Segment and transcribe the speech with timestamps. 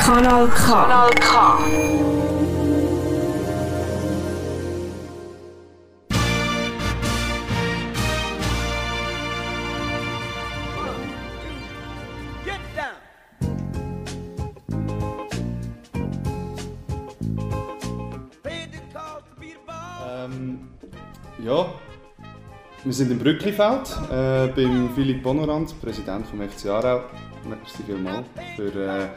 [0.00, 0.64] Kanal K.
[0.64, 2.19] Kanal K.
[22.84, 27.02] wir sind im Brücklifeld äh, beim Philipp Bonorant, Präsident vom FC Aarau.
[27.46, 29.08] Merci vielmals für äh,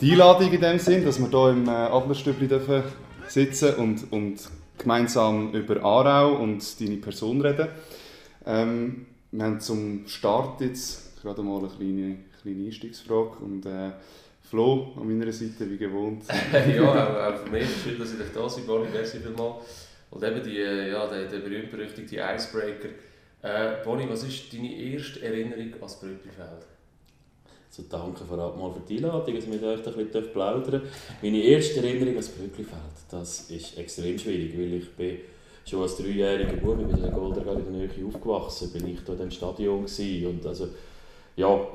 [0.00, 2.82] die Einladung in dem Sinn, dass wir hier im äh, Adlerstübli dürfen
[3.28, 4.40] sitzen und, und
[4.78, 7.68] gemeinsam über Aarau und deine Person reden.
[8.44, 13.90] Ähm, wir haben zum Start jetzt gerade mal eine kleine, kleine Einstiegsfrage und äh,
[14.42, 16.24] Flo an meiner Seite, wie gewohnt.
[16.52, 19.87] ja, auch, für mich schön, dass ich da sein Bonnie, merci vielmals.
[20.10, 22.88] Und eben die, äh, ja, der, der berühmt-berüchtigte Icebreaker.
[23.42, 26.66] Äh, Bonnie, was ist deine erste Erinnerung an das Brücklifeld?
[27.68, 30.82] Also danke vorab mal für die Einladung, dass wir euch ein bisschen plaudern
[31.22, 35.18] Meine erste Erinnerung an das Brücklifeld, das ist extrem schwierig, weil ich bin
[35.64, 39.18] schon als dreijähriger Bub in der Goldergasse in der Nähe aufgewachsen, bin ich da in
[39.18, 40.68] dem Stadion und also
[41.36, 41.66] ja,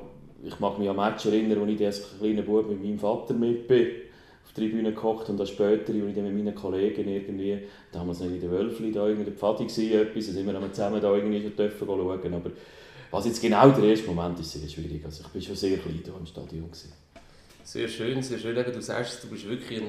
[0.43, 3.67] ich mag mich an Match erinnern, wo ich als kleiner Bub mit meinem Vater mit
[3.67, 3.87] bin
[4.53, 7.59] auf der Tribüne gekocht und dann später, als ich dann mit meinen Kollegen irgendwie,
[7.91, 11.01] damals noch in der Wölfli, da irgendwie der Pfadi war, etwas, da sind wir zusammen
[11.01, 12.51] da irgendwie schon dürfen schauen, aber
[13.11, 16.01] was jetzt genau der erste Moment ist, sehr schwierig, also ich war schon sehr klein
[16.03, 16.65] hier im Stadion.
[16.65, 16.93] Gewesen.
[17.63, 19.87] Sehr schön, sehr schön, du sagst, du bist wirklich ein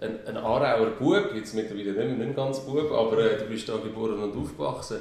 [0.00, 3.68] ein, ein Aarauer Bub, jetzt mittlerweile nicht, mehr, nicht ganz Bub, aber äh, du bist
[3.68, 4.98] da geboren und aufgewachsen.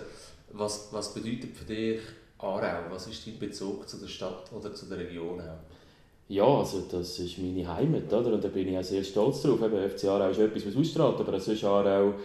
[0.51, 1.99] Was, was bedeutet für dich
[2.39, 2.89] Aarau?
[2.89, 5.59] Was ist dein Bezug zu der Stadt oder zu der Region auch?
[6.29, 8.33] Ja, also das ist meine Heimat, oder?
[8.33, 9.61] Und da bin ich auch sehr stolz drauf.
[9.61, 12.15] Eben, FC Aarau ist etwas, was ausstrahlt, aber ist Aarau,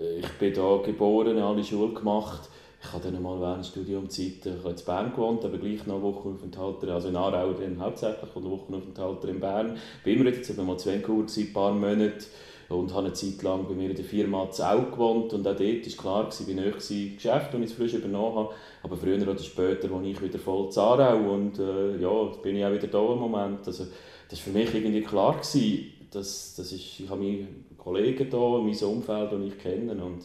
[0.00, 2.48] äh, ich bin hier geboren, alle Schule gemacht.
[2.80, 6.00] Ich habe dann mal während der Studiumzeit ich habe in Bern gewohnt, aber gleich noch
[6.00, 9.76] Wochenaufenthalte, also in Aarau dann hauptsächlich und Wochenaufenthalte in Bern.
[10.04, 12.26] Bin immer jetzt mal zwei Kur, ein paar Monate
[12.68, 15.60] und habe eine Zeit lang bei mir in der Firma Zau gewohnt und auch dort
[15.60, 18.54] war klar, gewesen, wie nahe war Geschäft, das ich frisch übernommen habe.
[18.82, 22.64] Aber früher oder später wo ich wieder voll zu Aarau und äh, ja, bin ich
[22.64, 23.66] auch wieder da im Moment.
[23.66, 23.86] Also,
[24.28, 28.38] das war für mich irgendwie klar, gewesen, dass, dass ich, ich habe meine Kollegen hier,
[28.38, 30.24] mein Umfeld, das ich kenne und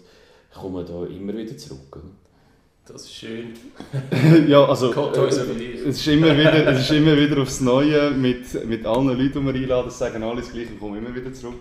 [0.51, 2.01] ich komme da immer wieder zurück.
[2.85, 3.53] Das ist schön.
[4.49, 5.37] ja, also äh, es,
[5.85, 9.53] ist immer wieder, es ist immer wieder aufs Neue mit, mit allen Leuten, die wir
[9.53, 11.55] einladen, sagen alle das Gleiche und kommen immer wieder zurück.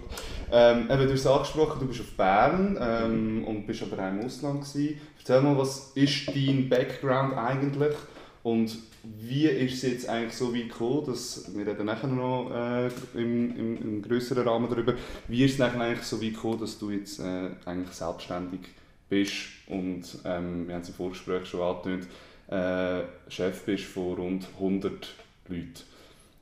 [0.54, 4.20] Ähm, eben, du hast angesprochen, du bist auf Bern ähm, und bist aber auch im
[4.20, 5.00] Ausland gewesen.
[5.18, 7.94] Erzähl mal, was ist dein Background eigentlich
[8.42, 12.88] und wie ist es jetzt eigentlich so weit gekommen, dass, wir reden nachher noch äh,
[13.14, 14.94] im, im, im größeren Rahmen darüber,
[15.26, 18.60] wie ist es eigentlich so weit gekommen, dass du jetzt äh, eigentlich selbstständig
[19.08, 22.06] bist und, ähm, wir haben es im Vorgespräch schon angetönt,
[22.48, 25.14] äh, Chef bist von rund 100
[25.48, 25.72] Leuten.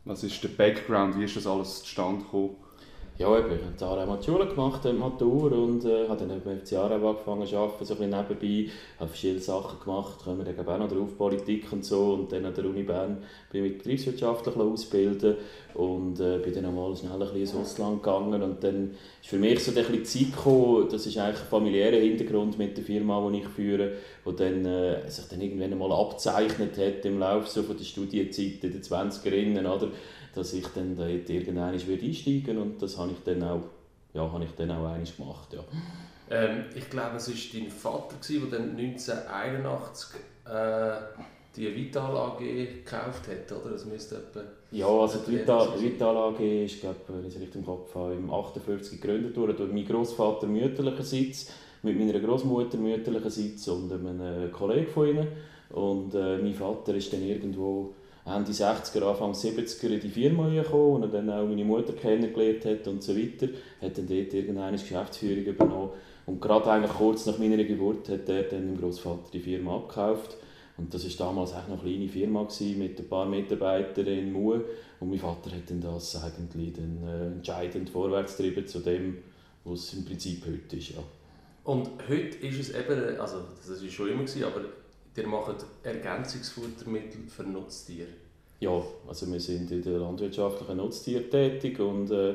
[0.04, 2.56] Was ist der Background, wie ist das alles zustande gekommen?
[3.20, 6.38] Ja, eben, ich habe Jahre einmal die Schule gemacht, die Matur, und äh, habe dann
[6.38, 10.42] eben das Jahr angefangen zu arbeiten, so ein bisschen nebenbei, habe verschiedene Sachen gemacht, kommen
[10.42, 13.19] dann auch noch drauf, Politik und so, und dann an der Uni Bern
[13.53, 15.36] bin ich betriebswirtschaftlich ausbilden
[15.75, 19.37] und äh, bin dann einmal schnell ein bisschen ins Ausland gegangen und dann ist für
[19.37, 23.31] mich so ein bisschen Zeit gekommen, das ist eigentlich ein familiärer Hintergrund mit der Firma,
[23.31, 23.92] die ich führe,
[24.25, 28.64] wo dann, äh, sich dann irgendwann einmal abzeichnet hat im Laufe so von der Studienzeit
[28.64, 29.88] in den 20er oder
[30.35, 33.63] dass ich dann dort irgendwann einsteigen würde und das habe ich dann auch,
[34.15, 35.65] ja, habe ich dann auch einmal gemacht, ja.
[36.31, 40.93] Ähm, ich glaube, es war dein Vater, der dann 1981 äh,
[41.57, 43.71] die Vital AG gekauft hat, oder?
[43.73, 44.41] Das müsste etwa...
[44.71, 48.15] Ja, also die Vital, Vital AG ist, glaube wenn ich es richtig im Kopf habe,
[48.15, 51.51] im 58 gegründet worden durch meinen Großvater mütterlicherseits,
[51.83, 55.29] mit meiner Großmutter mütterlicherseits und einem Kollegen von ihnen.
[55.71, 57.95] Und äh, mein Vater ist dann irgendwo
[58.26, 62.86] Ende 60er, Anfang 70er in die Firma gekommen und dann auch meine Mutter kennengelernt hat
[62.86, 63.48] und so weiter.
[63.81, 65.91] Hat dann dort irgendeine Geschäftsführung übernommen.
[66.26, 70.36] Und gerade eigentlich kurz nach meiner Geburt hat er dann dem Großvater die Firma abgekauft.
[70.76, 74.32] Und das war damals auch noch eine kleine Firma gewesen, mit ein paar Mitarbeitern in
[74.32, 74.64] Mue.
[75.00, 79.19] Und mein Vater hat dann das eigentlich dann, äh, entscheidend vorwärts getrieben zu dem,
[79.64, 80.90] was es im Prinzip heute ist.
[80.90, 81.02] Ja.
[81.64, 84.62] Und heute ist es eben, also das war schon immer, gewesen, aber
[85.17, 88.09] ihr macht Ergänzungsfuttermittel für Nutztiere.
[88.61, 92.35] Ja, also wir sind in der landwirtschaftlichen Nutztier tätig und äh,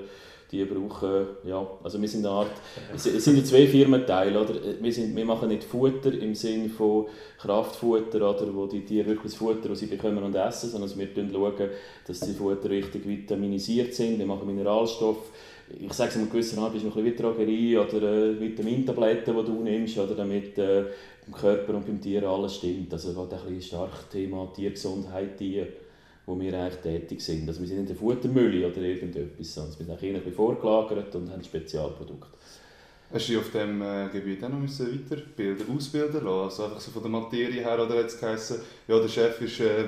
[0.52, 2.52] die brauchen, ja, also wir sind eine Art,
[2.96, 4.56] es sind zwei Firmenteile, oder?
[4.80, 7.08] Wir, sind, wir machen nicht Futter im Sinne von
[7.40, 11.32] Kraftfutter, oder, wo die Tiere wirklich das Futter, das sie bekommen und essen, sondern wir
[11.32, 11.70] schauen,
[12.08, 15.32] dass die Futter richtig vitaminisiert sind, wir machen Mineralstoffe,
[15.68, 19.46] ich sage es in einer gewissen Art, ist ein bisschen Drogerie oder äh, Vitamintabletten, die
[19.46, 20.82] du nimmst, oder damit äh,
[21.28, 22.94] im Körper und beim Tier alles stimmt.
[22.94, 25.66] Also gerade ein bisschen stark Thema Tiergesundheit, die
[26.26, 27.48] wo wir eigentlich tätig sind.
[27.48, 31.44] Also wir sind in der Futtermülle oder irgendetwas, sonst wir sind ein vorgelagert und haben
[31.44, 32.28] Spezialprodukte.
[33.14, 36.44] Hast du dich auf diesem äh, Gebiet auch noch weiterbilden, ausbilden lassen?
[36.44, 38.58] Also einfach so von der Materie her, oder hat es geheißen,
[38.88, 39.84] ja, der Chef ist äh,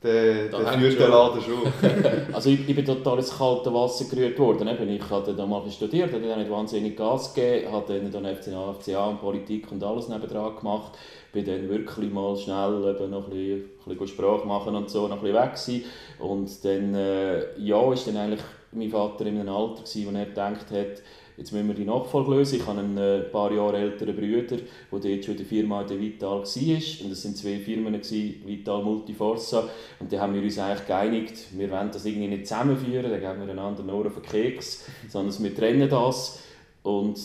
[0.00, 2.32] Betriebswirtschaftler, der, der führt den Laden schon.
[2.32, 4.68] also ich, ich bin total ins kalte Wasser gerührt worden.
[4.68, 8.36] Eben, ich habe dann mal studiert, habe dann nicht wahnsinnig Gas gegeben, habe dann, dann
[8.36, 10.92] FCA, FCA und Politik und alles nebendran gemacht.
[11.32, 15.06] Bin dann wirklich mal schnell eben noch ein bisschen, ein bisschen Sprache machen und so,
[15.06, 15.84] noch ein bisschen weg gewesen.
[16.18, 18.42] Und dann, äh, ja, ist dann eigentlich
[18.72, 21.02] mein Vater in einem Alter gewesen, wo er gedacht hat,
[21.40, 22.56] Jetzt müssen wir die Nachfolge lösen.
[22.56, 25.98] Ich habe einen äh, paar Jahre älteren Bruder, der dort schon in der Firma der
[25.98, 26.42] Vital war.
[26.42, 29.66] Und das waren zwei Firmen, Vital Multiforsa.
[30.00, 33.46] Und da haben wir uns eigentlich geeinigt, wir wollen das irgendwie nicht zusammenführen, dann geben
[33.46, 36.42] wir einander nur auf den Keks, sondern wir trennen das.
[36.82, 37.18] Und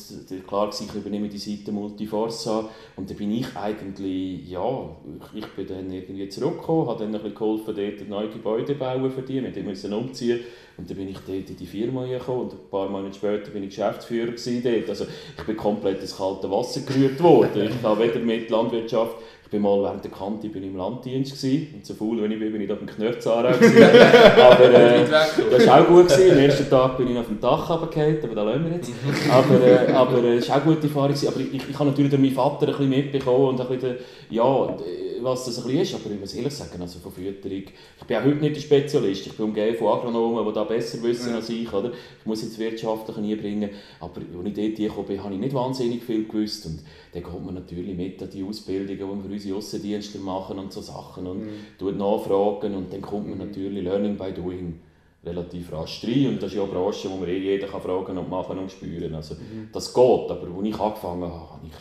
[0.48, 4.90] klar, ich übernehme die Seite Multiforsa und da bin ich eigentlich, ja,
[5.34, 9.22] ich bin dann irgendwie zurückgekommen, habe dann ein geholfen, dort ein neues Gebäude bauen für
[9.22, 10.42] die, wir mussten umziehen
[10.78, 13.64] und dann bin ich dort in die Firma gekommen und ein paar Monate später bin
[13.64, 14.90] ich Geschäftsführer dort.
[14.90, 15.06] Also
[15.38, 17.70] ich bin komplett ins kalte Wasser gerührt worden.
[17.70, 19.16] Ich habe weder mit Landwirtschaft
[19.56, 21.76] bin mal während der Kante bin im Landdienst gewesen.
[21.76, 25.06] und so faul wie ich bin, bin ich auf dem Knörzarau Aber äh,
[25.52, 26.32] das war auch gut gewesen.
[26.32, 28.92] Am ersten Tag bin ich auf dem Dach runtergefallen, aber da lassen wir jetzt.
[29.32, 31.28] aber äh, aber äh, es war auch eine gute Erfahrung gewesen.
[31.30, 33.96] Aber ich, ich, ich habe natürlich durch meinen Vater ein bisschen mitbekommen und ein bisschen,
[34.30, 34.78] ja,
[35.26, 35.96] was das ein bisschen ist.
[35.96, 39.28] Aber ich muss ehrlich sagen, also von Fütterung, ich bin auch heute nicht der Spezialist.
[39.28, 41.36] Ich bin umgeben von Agronomen, die da besser wissen ja.
[41.38, 41.72] als ich.
[41.74, 41.92] Oder?
[42.20, 43.72] Ich muss jetzt wirtschaftlich nie bringen.
[44.00, 46.66] Aber als ich dort gekommen bin, habe ich nicht wahnsinnig viel gewusst.
[46.68, 46.80] Und
[47.14, 50.82] dann kommt man natürlich mit an die Ausbildungen, die wir unsere Aussendienste machen und so
[50.82, 51.50] Sachen und mhm.
[51.80, 54.80] tut nachfragen und dann kommt man natürlich Learning by Doing
[55.26, 58.18] relativ rasch rein und das ist ja eine Branche, wo man eh jeder kann fragen
[58.18, 59.16] und machen und spüren.
[59.16, 59.70] Also mhm.
[59.74, 61.74] das geht, aber als ich angefangen habe, habe ich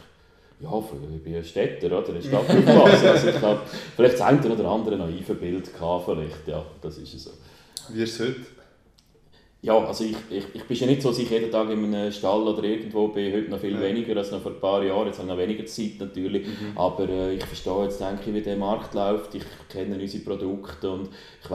[0.61, 0.83] ja,
[1.15, 2.09] ich bin ein Städter, oder?
[2.09, 3.09] Eine Stadt aufgewachsen.
[3.09, 3.61] also ich glaube,
[3.97, 7.31] vielleicht das eine oder andere naive Bild gehabt, vielleicht, ja, das ist es so.
[7.91, 8.41] Wie ist es heute?
[9.65, 12.13] Ja, also ich, ich, ich bin ja nicht so, dass ich jeden Tag in einem
[12.13, 13.81] Stall oder irgendwo bin, heute noch viel ja.
[13.81, 16.77] weniger als noch vor ein paar Jahren, jetzt habe ich noch weniger Zeit natürlich, mhm.
[16.77, 20.91] aber äh, ich verstehe jetzt, denke ich, wie der Markt läuft, ich kenne unsere Produkte
[20.91, 21.09] und
[21.43, 21.55] ich äh,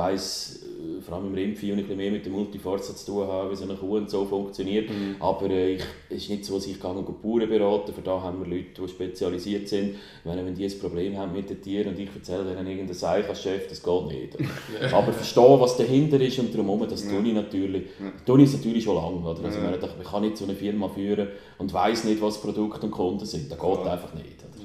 [1.02, 3.64] vor allem im Rindvieh, und ich mehr mit der Multiforza zu tun habe, wie so
[3.64, 5.16] eine Kuh und so funktioniert, mhm.
[5.20, 8.22] aber äh, ich, es ist nicht so, dass ich gehe und Bauern beraten, für da
[8.22, 11.90] haben wir Leute, die spezialisiert sind, wenn, wenn die ein Problem haben mit den Tieren
[11.90, 14.38] und ich erzähle denen irgendein Chef, das geht nicht.
[14.94, 17.12] aber verstehen, was dahinter ist und darum, das ja.
[17.12, 18.12] tue ich natürlich ja.
[18.26, 19.18] tue ich natürlich schon lange.
[19.18, 19.46] Oder?
[19.46, 19.74] Also, ja.
[19.74, 23.52] ich kann nicht so eine Firma führen und weiß nicht, was Produkte und Kunden sind.
[23.52, 24.44] Das geht einfach nicht.
[24.44, 24.59] Oder?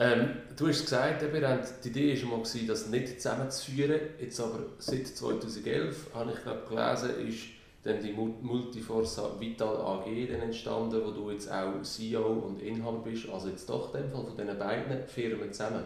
[0.00, 1.44] Ähm, du hast gesagt, eben,
[1.84, 4.00] die Idee war mal, das nicht zusammenzuführen.
[4.20, 7.38] Jetzt aber seit 2011, habe ich glaube, gelesen, ist
[7.82, 13.28] dann die Multiforsa Vital AG entstanden, wo du jetzt auch CEO und Inhaber bist.
[13.28, 15.84] Also jetzt doch in dem Fall von diesen beiden Firmen zusammen.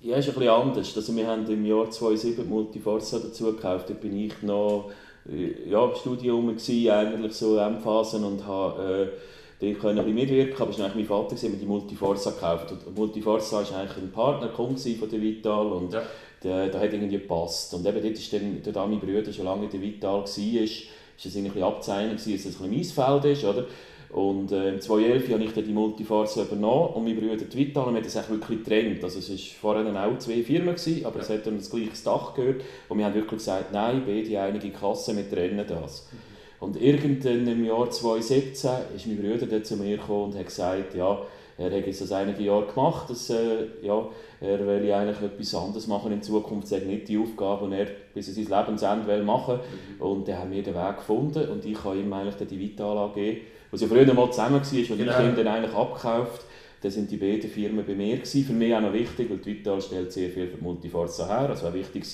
[0.00, 0.96] Ja, ist ein bisschen anders.
[0.96, 3.90] Also wir haben im Jahr 2007 Multiforsa dazu gekauft.
[3.90, 4.92] Da bin ich noch
[5.28, 9.18] äh, ja, im Studium gewesen, eigentlich so M-Phasen und habe äh,
[9.60, 12.96] dort können ein mitwirken, aber es war eigentlich mein Vater, der die Multiforza gekauft und
[12.96, 16.02] Multiforza war eigentlich ein Partner von der Vital und ja.
[16.42, 19.64] der, der hat irgendwie gepasst und eben dort ist dann, da mein Bruder schon lange
[19.64, 23.24] in der Vital war, ist, ist es ein bisschen abzeichnen dass es ein bisschen Maisfeld
[23.24, 23.66] ist, oder?
[24.10, 27.84] Und äh, im 2011 habe ich dann die Multifarce übernommen und mein Bruder die Vital
[27.84, 29.04] und wir haben das eigentlich wirklich getrennt.
[29.04, 31.22] Also es war vorher dann auch zwei Firmen, gewesen, aber ja.
[31.22, 34.70] es hat dann das gleiche Dach gehört und wir haben wirklich gesagt, nein, beide einige
[34.70, 36.08] Kassen, wir trennen das.
[36.10, 36.37] Mhm.
[36.60, 40.94] Und irgendwann im Jahr 2017 ist mein Bruder dann zu mir gekommen und hat gesagt,
[40.94, 41.22] ja,
[41.56, 44.08] er hat das einige Jahre gemacht, dass, äh, ja,
[44.40, 48.28] er will eigentlich etwas anderes machen in Zukunft, das nicht die Aufgabe, die er bis
[48.28, 50.06] an sein Lebensende will machen will.
[50.06, 50.12] Mhm.
[50.12, 53.38] Und dann haben wir den Weg gefunden und ich habe ihm eigentlich die Vital AG
[53.70, 55.18] was ja früher mal zusammen war, und genau.
[55.18, 56.44] ich ihn dann eigentlich abgekauft.
[56.80, 58.44] Dann sind die beiden Firmen bei mir gewesen.
[58.44, 61.50] Für mich auch noch wichtig, weil die Vital stellt sehr viel für Multiforza her.
[61.50, 62.06] Also war wichtig,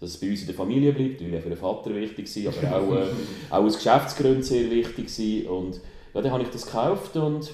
[0.00, 2.72] dass es bei uns in der Familie bleibt, weil ja für den Vater wichtig war,
[2.72, 3.06] aber auch, äh,
[3.50, 5.56] auch aus Geschäftsgründen sehr wichtig war.
[5.58, 5.80] Und
[6.14, 7.50] ja, dann habe ich das gekauft und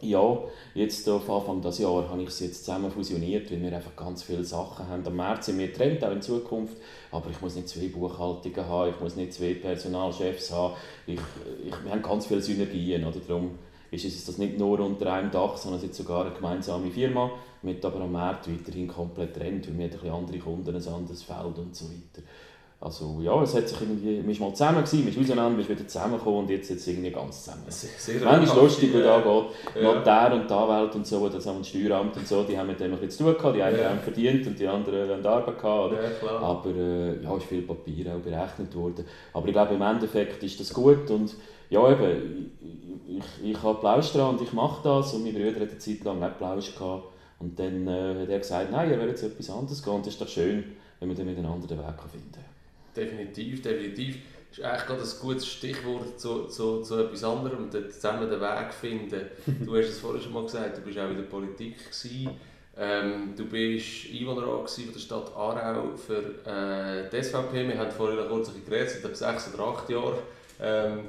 [0.00, 0.38] ja,
[0.74, 4.22] jetzt auf Anfang des Jahres habe ich es jetzt zusammen fusioniert, weil wir einfach ganz
[4.22, 5.06] viele Sachen haben.
[5.06, 6.76] Am März sind wir getrennt, auch in Zukunft.
[7.10, 10.74] Aber ich muss nicht zwei Buchhaltungen haben, ich muss nicht zwei Personalchefs haben.
[11.06, 11.18] Ich,
[11.64, 13.04] ich, wir haben ganz viele Synergien.
[13.04, 13.18] Oder?
[13.26, 13.58] Darum
[14.02, 17.30] ist es das nicht nur unter einem Dach, sondern es ist sogar eine gemeinsame Firma,
[17.62, 21.22] mit aber am Markt weiterhin komplett trennt, weil wir haben ein andere Kunden, ein anderes
[21.22, 22.22] Feld und so weiter.
[22.84, 25.60] Also ja, es hat sich irgendwie, man war mal zusammen, gewesen, man ist auseinander, man
[25.60, 27.62] ist wieder zusammengekommen und jetzt ist irgendwie ganz zusammen.
[27.68, 29.90] Sehr Manchmal ist lustig, weil da geht ja.
[29.90, 32.92] Und die Anwälte und so, das haben das Steueramt und so, die haben mit dem
[32.92, 33.88] ein bisschen zu tun gehabt, die einen ja.
[33.88, 35.92] haben verdient und die anderen haben Arbeit gehabt.
[35.92, 36.02] Oder?
[36.02, 39.06] Ja, Aber äh, ja, ist viel Papier auch berechnet worden.
[39.32, 41.34] Aber ich glaube, im Endeffekt ist das gut und
[41.70, 42.52] ja eben,
[43.06, 46.22] ich, ich, Plausch dran und ich mache das und mein Bruder hat eine Zeit lang
[46.22, 47.04] auch Plausch gehabt
[47.38, 49.92] Und dann äh, hat er gesagt, nein, er will jetzt etwas anderes gehen.
[49.94, 50.64] Und das ist doch schön,
[50.98, 52.44] wenn man dann miteinander den Weg finden kann.
[52.96, 54.18] Definitiv, definitiv.
[54.48, 58.72] Das ist eigentlich gerade ein gutes Stichwort zu, zu, zu etwas anderem, zusammen den Weg
[58.72, 59.22] finden.
[59.64, 61.76] Du hast es vorhin schon mal gesagt, du bist auch in der Politik.
[61.76, 62.30] Gewesen.
[62.76, 67.68] Ähm, du bist Einwohnerrat der Stadt Aarau für äh, die SVP.
[67.68, 70.18] Wir haben vorhin kurz geredet, seit sechs oder acht Jahren.
[70.60, 71.00] Ähm,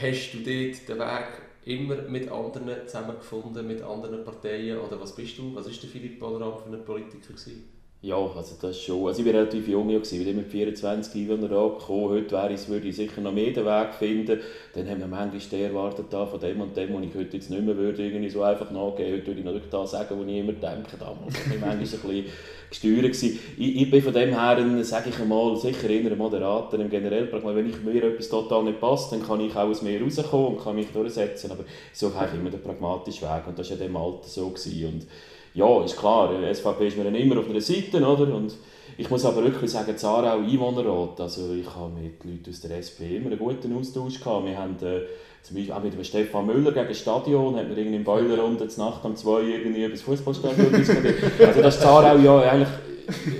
[0.00, 1.26] hast du dort den Weg
[1.64, 4.78] immer mit anderen zusammengefunden, mit anderen Parteien?
[4.78, 5.54] Oder was bist du?
[5.54, 7.28] Was war der Philipp Balleram für ein Politiker?
[7.28, 7.73] Gewesen?
[8.04, 9.06] Ja, also das schon.
[9.06, 12.10] Also ich war relativ jung, ich bin mit 24 Einwohnern gekommen.
[12.10, 14.40] Heute wäre ich, würde ich sicher noch mehr den Weg finden.
[14.74, 17.62] Dann haben wir manchmal den erwartet von dem und dem, wo ich heute jetzt nicht
[17.62, 19.10] mehr würde, irgendwie so einfach nachgehen.
[19.10, 20.98] Heute würde ich noch das sagen, was ich immer denke.
[21.00, 22.24] Damals war ich manchmal ein bisschen
[22.68, 23.22] gesteuert.
[23.56, 27.32] Ich, ich bin von dem her, sage ich einmal, sicher eher ein Moderator im generell.
[27.32, 30.62] Wenn ich mir etwas total nicht passt, dann kann ich auch aus mir rauskommen und
[30.62, 31.50] kann mich durchsetzen.
[31.50, 34.50] Aber so habe ich immer den pragmatischen Weg und das war in dem Alter so.
[34.50, 34.88] Gewesen.
[34.92, 35.06] Und
[35.54, 38.34] ja, ist klar, SVP ist mir dann immer auf einer Seite, oder?
[38.34, 38.54] Und
[38.98, 43.16] ich muss aber wirklich sagen, Zarau Einwohnerrat, also ich habe mit Leuten aus der SP
[43.16, 44.46] immer einen guten Austausch gehabt.
[44.46, 45.02] Wir haben äh,
[45.42, 48.66] zum Beispiel auch mit dem Stefan Müller gegen das Stadion, hat man irgendwie im Boilerrunde
[48.68, 51.40] zur Nacht um zwei irgendwie über das Fußballstadion diskutiert.
[51.40, 52.68] Also das Zarau ja eigentlich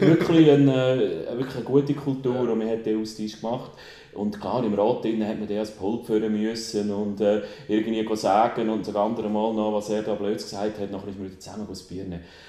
[0.01, 3.73] wirklich eine, äh, wirklich eine gute Kultur und man hat den Austausch gemacht.
[4.15, 8.87] Und klar, im Rat hat man das Pult führen müssen und äh, irgendwie sagen und
[8.87, 12.05] das andere Mal noch, was er da blöd gesagt hat, nachher man wieder zusammen Bier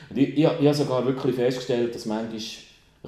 [0.09, 2.39] Und ich, ich, ich habe sogar wirklich festgestellt, dass manchmal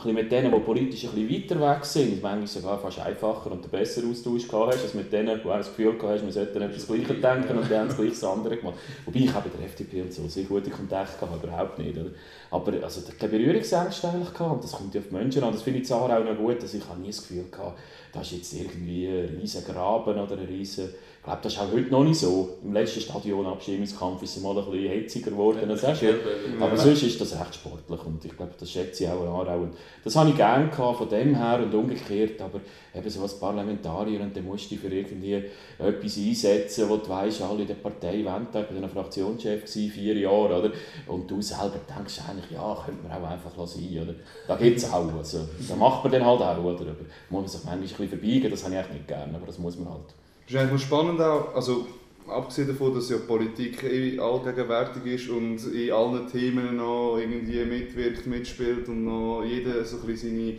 [0.05, 4.11] mit denen, die politisch ein bisschen weiter weg sind, manchmal sogar fast einfacher und besseren
[4.11, 7.13] Austausch gehabt hast, als mit denen, du das Gefühl gehabt hast, wir sollten etwas Gleiche
[7.13, 8.75] denken und die haben das Gleiche andere gemacht.
[9.05, 11.97] Wobei ich habe bei der FDP und so sehr gute Kontakte gehabt, überhaupt nicht.
[11.97, 12.11] Oder?
[12.49, 15.51] Aber also, keine Berührungsängste eigentlich gehabt und das kommt ja auf die Menschen an.
[15.51, 17.73] Das finde ich auch noch gut, dass ich nie das Gefühl hatte,
[18.13, 20.89] da ist jetzt irgendwie ein riesen Graben oder ein riesen
[21.27, 22.57] ich glaube, das ist auch heute noch nicht so.
[22.63, 25.59] Im letzten Stadion-Abstimmungskampf ist es mal ein bisschen hitziger geworden.
[25.69, 26.13] Ja, ja.
[26.57, 29.57] Aber sonst ist das recht sportlich und ich glaube, das schätze ich auch an Aarau.
[29.63, 29.73] Und
[30.05, 32.61] das habe ich gerne von dem her und umgekehrt, aber
[32.97, 35.33] eben so als Parlamentarier und dann musst du dich für irgendwie
[35.77, 38.47] etwas einsetzen, wo du weißt, alle in der Partei wollen.
[38.51, 40.71] Ich war ein Fraktionschef, gewesen, vier Jahre, oder?
[41.07, 44.15] Und du selber denkst eigentlich, ja, könnte man auch einfach sein, oder?
[44.47, 46.81] Da gibt es auch, also, da macht man dann halt auch, oder?
[46.81, 49.45] Aber muss man sich manchmal ein bisschen verbeigen, das habe ich eigentlich nicht gerne, aber
[49.45, 50.13] das muss man halt.
[50.45, 51.85] Das ist eigentlich spannend auch, also
[52.27, 58.27] abgesehen davon, dass ja Politik eh allgegenwärtig ist und in allen Themen noch irgendwie mitwirkt,
[58.27, 60.55] mitspielt und noch jeder so ein seine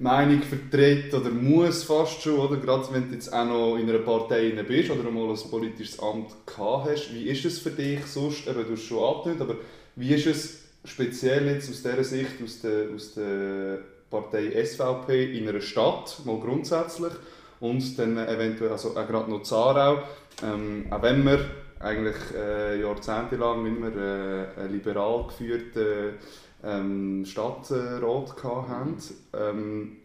[0.00, 2.56] Meinung vertritt oder muss fast schon, oder?
[2.56, 6.30] Gerade wenn du jetzt auch noch in einer Partei bist oder mal ein politisches Amt
[6.46, 7.14] gehabt hast.
[7.14, 9.56] Wie ist es für dich sonst, eben, du hast schon angetönt, aber
[9.96, 13.80] wie ist es speziell jetzt aus dieser Sicht, aus der, aus der
[14.10, 17.12] Partei SVP in einer Stadt, mal grundsätzlich,
[17.60, 20.02] und dann eventuell also auch gerade noch Zarau.
[20.42, 21.44] Ähm, auch wenn wir
[21.78, 26.14] eigentlich äh, jahrzehntelang immer äh, liberal geführten
[26.62, 28.96] ähm, Stadtrat hatten.
[29.32, 29.96] Ähm,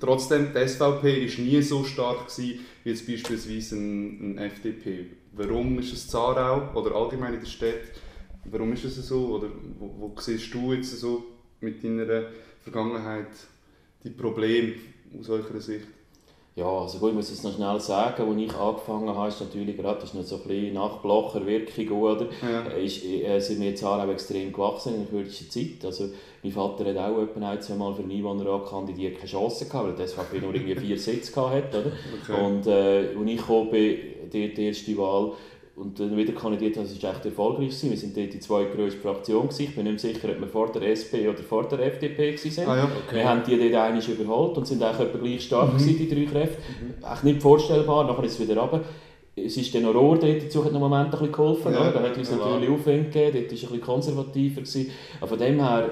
[0.00, 5.06] trotzdem, die SVP war nie so stark gewesen, wie jetzt beispielsweise ein, ein FDP.
[5.32, 7.80] Warum ist es Zarau oder allgemein in der Stadt?
[8.44, 9.36] Warum ist es so?
[9.36, 11.24] Oder wo, wo siehst du jetzt so
[11.60, 12.24] mit deiner
[12.62, 13.28] Vergangenheit
[14.04, 14.74] die Probleme
[15.18, 15.86] aus eurer Sicht?
[16.54, 19.74] Ja, also gut, ich muss jetzt noch schnell sagen, als ich angefangen habe, ist natürlich
[19.74, 22.26] gerade, das ist noch so ein bisschen nach Blocher Wirkung, oder?
[22.42, 22.66] Ja.
[22.66, 25.84] Äh, ist, äh, sind wir jetzt auch extrem gewachsen in der kürzesten Zeit.
[25.86, 26.10] Also,
[26.42, 29.88] mein Vater hat auch etwa ein, zwei Mal für einen Einwohnerrat kandidiert, keine Chance gehabt,
[29.88, 31.92] weil der SVP nur irgendwie vier Sitze hatte, oder?
[32.22, 32.44] Okay.
[32.44, 33.98] Und äh, als ich gekommen bin,
[34.30, 35.32] die, die erste Wahl,
[35.74, 37.68] und dann wieder kandidiert das war echt erfolgreich.
[37.68, 37.90] Gewesen.
[37.90, 39.48] Wir waren dort die zweitgrößte Fraktion.
[39.48, 39.62] Gewesen.
[39.62, 42.68] Ich bin nicht sicher, ob wir vor der SP oder vor der FDP waren.
[42.68, 42.84] Ah, ja.
[42.84, 43.16] okay.
[43.16, 45.78] Wir haben die dort einmal überholt und sind eigentlich etwa gleich stark, mhm.
[45.78, 46.58] gewesen, die drei Kräfte.
[46.60, 47.12] Mhm.
[47.12, 48.84] Echt nicht vorstellbar, nachher ist es wieder runter.
[49.34, 51.72] Es ist dann Rohr dort, dazu hat noch Moment ein bisschen geholfen.
[51.72, 54.60] Ja, da hat uns ja, natürlich Aufwind gegeben, dort war es ein bisschen konservativer.
[54.60, 54.90] Gewesen.
[55.20, 55.90] Aber von dem her,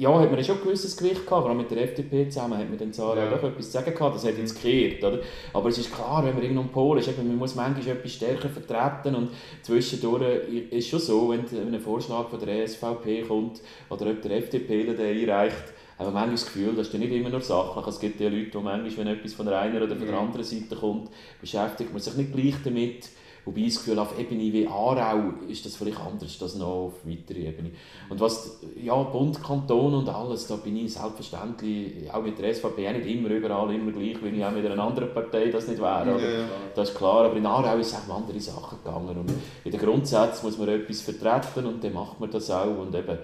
[0.00, 2.70] ja, hat man schon ein gewisses Gewicht gehabt, vor allem mit der FDP zusammen hat
[2.70, 3.30] man den Zara ja.
[3.30, 5.18] auch etwas zu sagen gehabt, das hat jetzt gekehrt, oder?
[5.52, 8.12] Aber es ist klar, wenn man irgendwo in Polen ist, eben, man muss manchmal etwas
[8.12, 9.28] stärker vertreten und
[9.60, 14.38] zwischendurch ist es schon so, wenn ein Vorschlag von der SVP kommt oder ob der
[14.38, 17.86] FDP den einreicht, wir manchmal das Gefühl, das ist ja nicht immer nur sachlich.
[17.86, 20.44] Es gibt ja Leute, die manchmal, wenn etwas von der einen oder von der anderen
[20.44, 21.10] Seite kommt,
[21.42, 23.10] beschäftigt man sich nicht gleich damit,
[23.44, 26.92] Wobei ich das Gefühl auf Ebene wie Aarau ist das vielleicht anders, das noch auf
[27.04, 27.70] weiterer Ebene.
[28.08, 32.88] Und was, ja, Bund, Kanton und alles, da bin ich selbstverständlich, auch mit der SVP,
[32.88, 35.80] auch nicht immer überall immer gleich, wie ich auch mit einer anderen Partei das nicht
[35.80, 36.20] wäre.
[36.20, 36.44] Ja,
[36.74, 39.16] Das ist klar, aber in Aarau ist es auch um andere Sachen gegangen.
[39.18, 39.32] Und
[39.64, 42.78] in den Grundsätzen muss man etwas vertreten und dann macht man das auch.
[42.78, 43.18] Und eben,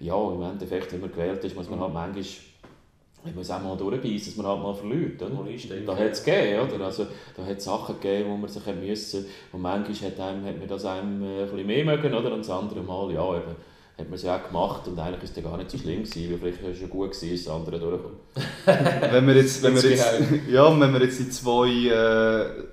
[0.00, 2.24] ja, im Endeffekt, wenn man gewählt ist, muss man halt manchmal
[3.24, 5.22] man muss auch mal durchbeissen, dass man halt mal verliert.
[5.22, 5.32] Oder?
[5.86, 6.84] Da hat es gegeben, oder?
[6.84, 9.26] Also, da hat es Sachen gegeben, wo man sich müssen.
[9.52, 12.32] Und manchmal hat, einem, hat man das einem äh, ein bisschen mehr mögen, oder?
[12.32, 13.56] Und das andere Mal, ja, eben,
[13.98, 16.30] hat man es ja auch gemacht und eigentlich ist es gar nicht so schlimm gewesen,
[16.30, 18.18] weil vielleicht war es schon gut gewesen, ist das andere durchgekommen.
[19.12, 22.64] wenn wir jetzt, wenn wir jetzt, ja, wenn wir jetzt die zwei äh,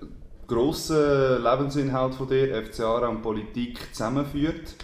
[0.48, 4.76] grossen Lebensinhalte von dir, FCA und Politik, zusammenführt,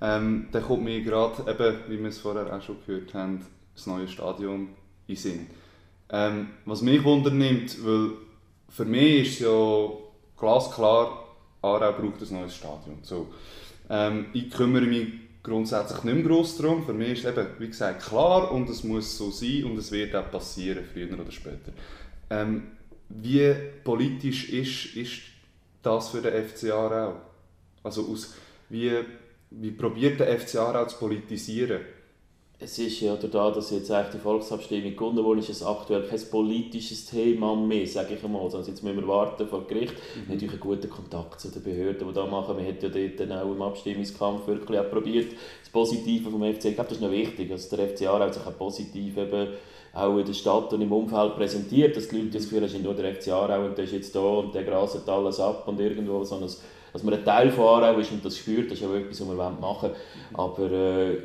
[0.00, 3.86] ähm, dann kommt mir gerade, eben, wie wir es vorher auch schon gehört haben, das
[3.86, 4.70] neue Stadion
[5.12, 5.46] in Sinn.
[6.10, 8.10] Ähm, was mich wundernimmt, weil
[8.68, 9.88] für mich ist ja
[10.38, 11.26] glasklar,
[11.62, 12.98] Aarau braucht ein neues Stadion.
[13.02, 13.28] So.
[13.88, 15.08] Ähm, ich kümmere mich
[15.42, 16.84] grundsätzlich nicht mehr gross darum.
[16.84, 20.14] Für mich ist eben, wie gesagt, klar und es muss so sein und es wird
[20.14, 21.72] auch passieren, früher oder später.
[22.30, 22.72] Ähm,
[23.08, 23.54] wie
[23.84, 25.20] politisch ist, ist
[25.82, 27.16] das für den FCA auch?
[27.82, 28.34] Also aus,
[28.68, 28.92] wie,
[29.50, 31.80] wie probiert der FCA auch zu politisieren?
[32.62, 36.20] Es ist ja dadurch, dass jetzt eigentlich die Volksabstimmung gewonnen wurde, ist es aktuell kein
[36.30, 38.42] politisches Thema mehr, sage ich einmal.
[38.42, 39.94] Also jetzt müssen wir warten vor Gericht.
[39.94, 40.32] Mhm.
[40.32, 42.56] Wir haben einen guten Kontakt zu den Behörden, die da machen.
[42.56, 46.66] Wir haben ja dort dann auch im Abstimmungskampf wirklich auch probiert, das Positive vom FC,
[46.66, 49.48] ich glaube, das ist noch wichtig, dass der FCA auch sich auch positiv eben
[49.94, 52.94] auch in der Stadt und im Umfeld präsentiert, dass die Leute das Gefühl haben, nur
[52.94, 56.24] der FC Aarau und der ist jetzt da und der graset alles ab und irgendwo
[56.24, 58.94] so ein, dass man ein Teil von Aarau ist und das spürt, das ist auch
[58.94, 59.94] etwas, was wir machen wollen.
[60.32, 61.16] Aber äh,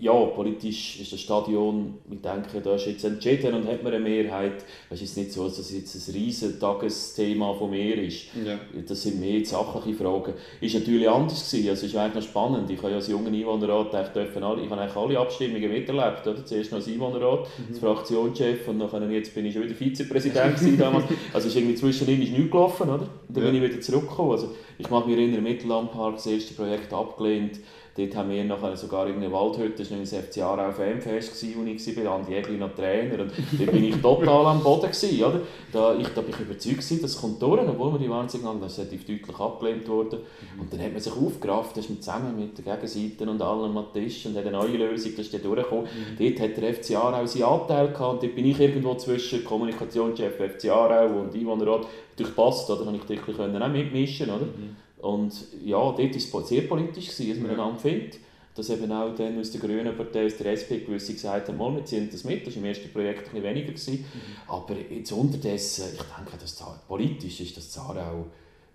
[0.00, 4.02] ja, politisch ist das Stadion, ich denke, da ist jetzt entschieden und hat man eine
[4.02, 4.64] Mehrheit.
[4.88, 8.26] Es ist nicht so, dass es jetzt ein riesiges Tagesthema von mir ist.
[8.44, 8.58] Ja.
[8.88, 10.32] Das sind mehr sachliche Fragen.
[10.60, 12.70] Ist natürlich anders gewesen, also ist eigentlich noch spannend.
[12.70, 16.26] Ich habe ja als junger Einwohnerrat dürfen alle, ich habe eigentlich alle Abstimmungen miterlebt.
[16.26, 16.46] Oder?
[16.46, 17.64] Zuerst noch als Einwohnerrat, mhm.
[17.68, 21.04] als Fraktionschef und dann jetzt bin ich schon wieder Vizepräsident damals.
[21.34, 23.02] Also ist irgendwie zwischendrin ist nichts gelaufen, oder?
[23.02, 23.50] Und dann ja.
[23.50, 24.32] bin ich wieder zurückgekommen.
[24.32, 27.60] Also ich mag mich erinnern, Mittellandpark, das erste Projekt abgelehnt
[28.00, 31.96] Dort haben wir nachher sogar eine Waldhütte, das war das FC Aarau FM-Fest, wo ich
[32.04, 33.22] war, Andi Egli noch Trainer.
[33.22, 34.90] Und da bin ich total am Boden.
[34.90, 35.40] Gewesen, oder?
[35.70, 39.04] Da, ich, da bin ich überzeugt, gewesen, das kommt durch, obwohl wir die ist relativ
[39.04, 40.20] deutlich abgelehnt worden.
[40.20, 40.60] Mhm.
[40.62, 43.84] Und dann hat man sich aufgerafft, das ist zusammen mit der Gegenseite und allen am
[43.92, 45.84] Tisch und hat eine neue Lösung, das ist dann durchgekommen.
[45.84, 46.16] Mhm.
[46.18, 50.36] Dort hat der FC Aarau seinen Anteil gehabt und dort bin ich irgendwo zwischen Kommunikationschef
[50.36, 51.86] FC Aarau und Einwohnerrat
[52.16, 52.84] durchpasst, oder?
[52.86, 54.46] Da konnte ich auch mitmischen, oder?
[54.46, 54.76] Mhm.
[55.02, 55.32] Und
[55.64, 57.62] ja, dort war es sehr politisch, gewesen, dass man ja.
[57.62, 58.18] einander findet.
[58.54, 61.84] Dass eben auch dann aus der Grünen Partei, aus der SP gewisse gesagt haben, wir
[61.84, 62.46] ziehen das mit.
[62.46, 63.68] Das war im ersten Projekt ein bisschen weniger.
[63.68, 63.94] Gewesen.
[63.98, 64.52] Mhm.
[64.52, 68.26] Aber jetzt unterdessen, ich denke, dass politisch ist das Zarau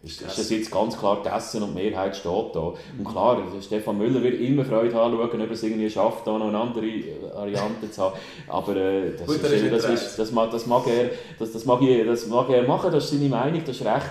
[0.05, 2.73] ist, ist das jetzt ganz klar gegessen und die Mehrheit steht da.
[2.97, 6.37] Und klar, Stefan Müller wird immer Freude haben, schauen, ob er es irgendwie schafft, da
[6.37, 6.85] noch eine andere
[7.33, 8.15] Variante zu haben.
[8.47, 11.09] Aber äh, das, Gut, ist, das, ist, das, mag, das, mag er,
[11.39, 14.05] das, das, mag er, das mag er machen, das ist seine Meinung, das ist recht.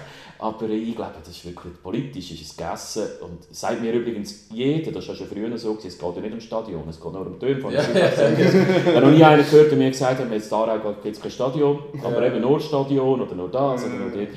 [0.45, 3.05] Aber ich glaube, das ist wirklich politisch, ist es gegessen.
[3.23, 6.45] Und sagt mir übrigens jeder, das war schon früher so, es geht ja nicht ums
[6.45, 7.81] Stadion, es geht nur um Töne von ja.
[7.81, 11.31] Ich habe noch nie einen gehört, der mir gesagt hat, jetzt da gibt es kein
[11.31, 12.27] Stadion, aber ja.
[12.27, 14.29] eben nur Stadion oder nur das oder nur dort.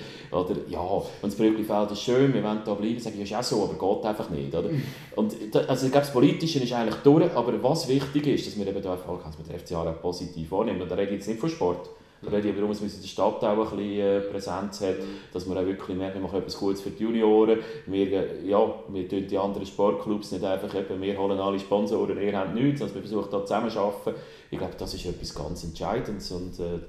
[0.50, 3.52] Oder ja, und das Brücklifeld ist schön, wir wollen da bleiben, sage ich, ja, ist
[3.52, 4.56] auch so, aber geht einfach nicht.
[4.56, 4.70] Oder?
[5.18, 5.36] Und
[5.68, 8.82] also ich glaube, das Politische ist eigentlich durch, aber was wichtig ist, dass wir eben
[8.82, 10.82] da Erfolg haben, wir den FCA positiv wahrnehmen.
[10.82, 11.90] Und da rede ich jetzt nicht von Sport.
[12.22, 14.96] Da rede ich darum, dass der Stadt auch ein bisschen äh, Präsenz hat,
[15.32, 17.60] dass man auch wirklich merkt, wir machen etwas Gutes für die Junioren.
[17.86, 22.20] Wir, äh, ja, wir tun die anderen Sportclubs nicht einfach, eben, wir holen alle Sponsoren,
[22.20, 24.20] ihr habt nichts, sondern wir versuchen da zusammen zu arbeiten.
[24.50, 26.80] Ich glaube, das ist etwas ganz Entscheidendes und äh,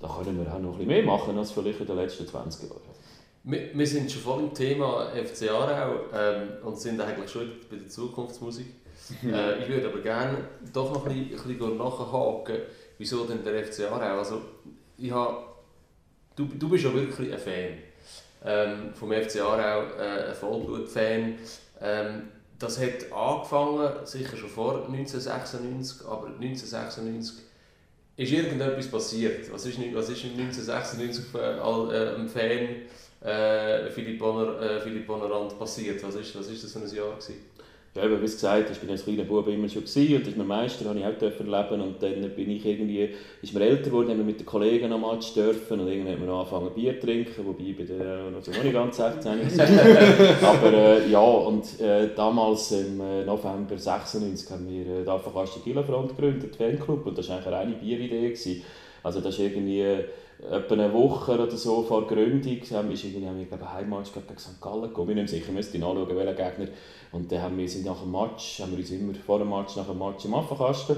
[0.00, 2.68] da können wir auch noch ein bisschen mehr machen als vielleicht in den letzten 20
[2.68, 2.80] Jahren.
[3.44, 7.76] Wir, wir sind schon voll im Thema FC Aarau ähm, und sind eigentlich schon bei
[7.76, 8.66] der Zukunftsmusik.
[9.24, 10.38] äh, ich würde aber gerne
[10.72, 12.56] doch noch ein bisschen, ein bisschen nachhaken
[12.98, 14.18] wieso denn der FC Aarau?
[14.18, 14.42] Also,
[14.98, 15.56] ich hab,
[16.36, 17.78] du, du bist ja wirklich ein Fan
[18.44, 21.34] ähm, vom FC Aarau, äh, ein Vollblut-Fan.
[21.80, 22.22] Ähm,
[22.58, 27.44] das hat angefangen, sicher schon vor 1996, aber 1996
[28.16, 29.52] ist irgendetwas passiert.
[29.52, 32.68] Was ist, was ist 1996 äh, äh, einem Fan
[33.20, 36.02] äh, Philipp, Bonner, äh, Philipp Bonnerand passiert?
[36.02, 37.12] Was ist, was ist das für ein Jahr?
[37.12, 37.36] Gewesen?
[37.94, 40.46] Ja, eben, wie gesagt, ich bin als kleiner Bub immer schon gewesen, und ist mein
[40.46, 43.10] Meister, habe ich auch dürfen erleben und dann bin ich irgendwie,
[43.42, 46.26] ist mir älter geworden, haben wir mit den Kollegen am Match dürfen und irgendwann haben
[46.26, 49.32] wir angefangen Bier zu trinken, wobei ich bin dann noch, nicht ganz 16
[50.42, 55.44] aber äh, ja, und äh, damals im äh, November 96 haben wir äh, die Alpha
[55.64, 58.28] Kielerfront gegründet, Fanclub, und das war eigentlich eine reine Bieridee.
[58.28, 58.62] Gewesen.
[59.02, 59.84] Also das ist irgendwie
[60.50, 64.12] etwa eine Woche oder so vor Gründung haben wir, irgendwie, haben wir glaube ich, Heimmatch
[64.12, 64.60] gegen St.
[64.60, 65.10] Gallen gekommen.
[65.10, 66.68] Ich bin nicht sicher, müsste nachschauen, welcher Gegner.
[67.12, 69.76] Und dann haben wir, sind nach dem Match, haben wir uns immer vor dem Match,
[69.76, 70.96] nach dem Match im Affenkasten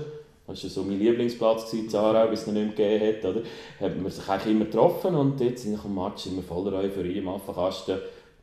[0.50, 3.24] das war so mein Lieblingsplatz in Zarau, bis es noch nicht mehr gegeben hat.
[3.24, 3.42] Oder?
[3.81, 7.18] Haben wir sich eigentlich immer getroffen und jetzt nach dem Match sind wir voller Euphorie
[7.18, 7.98] im Affenkasten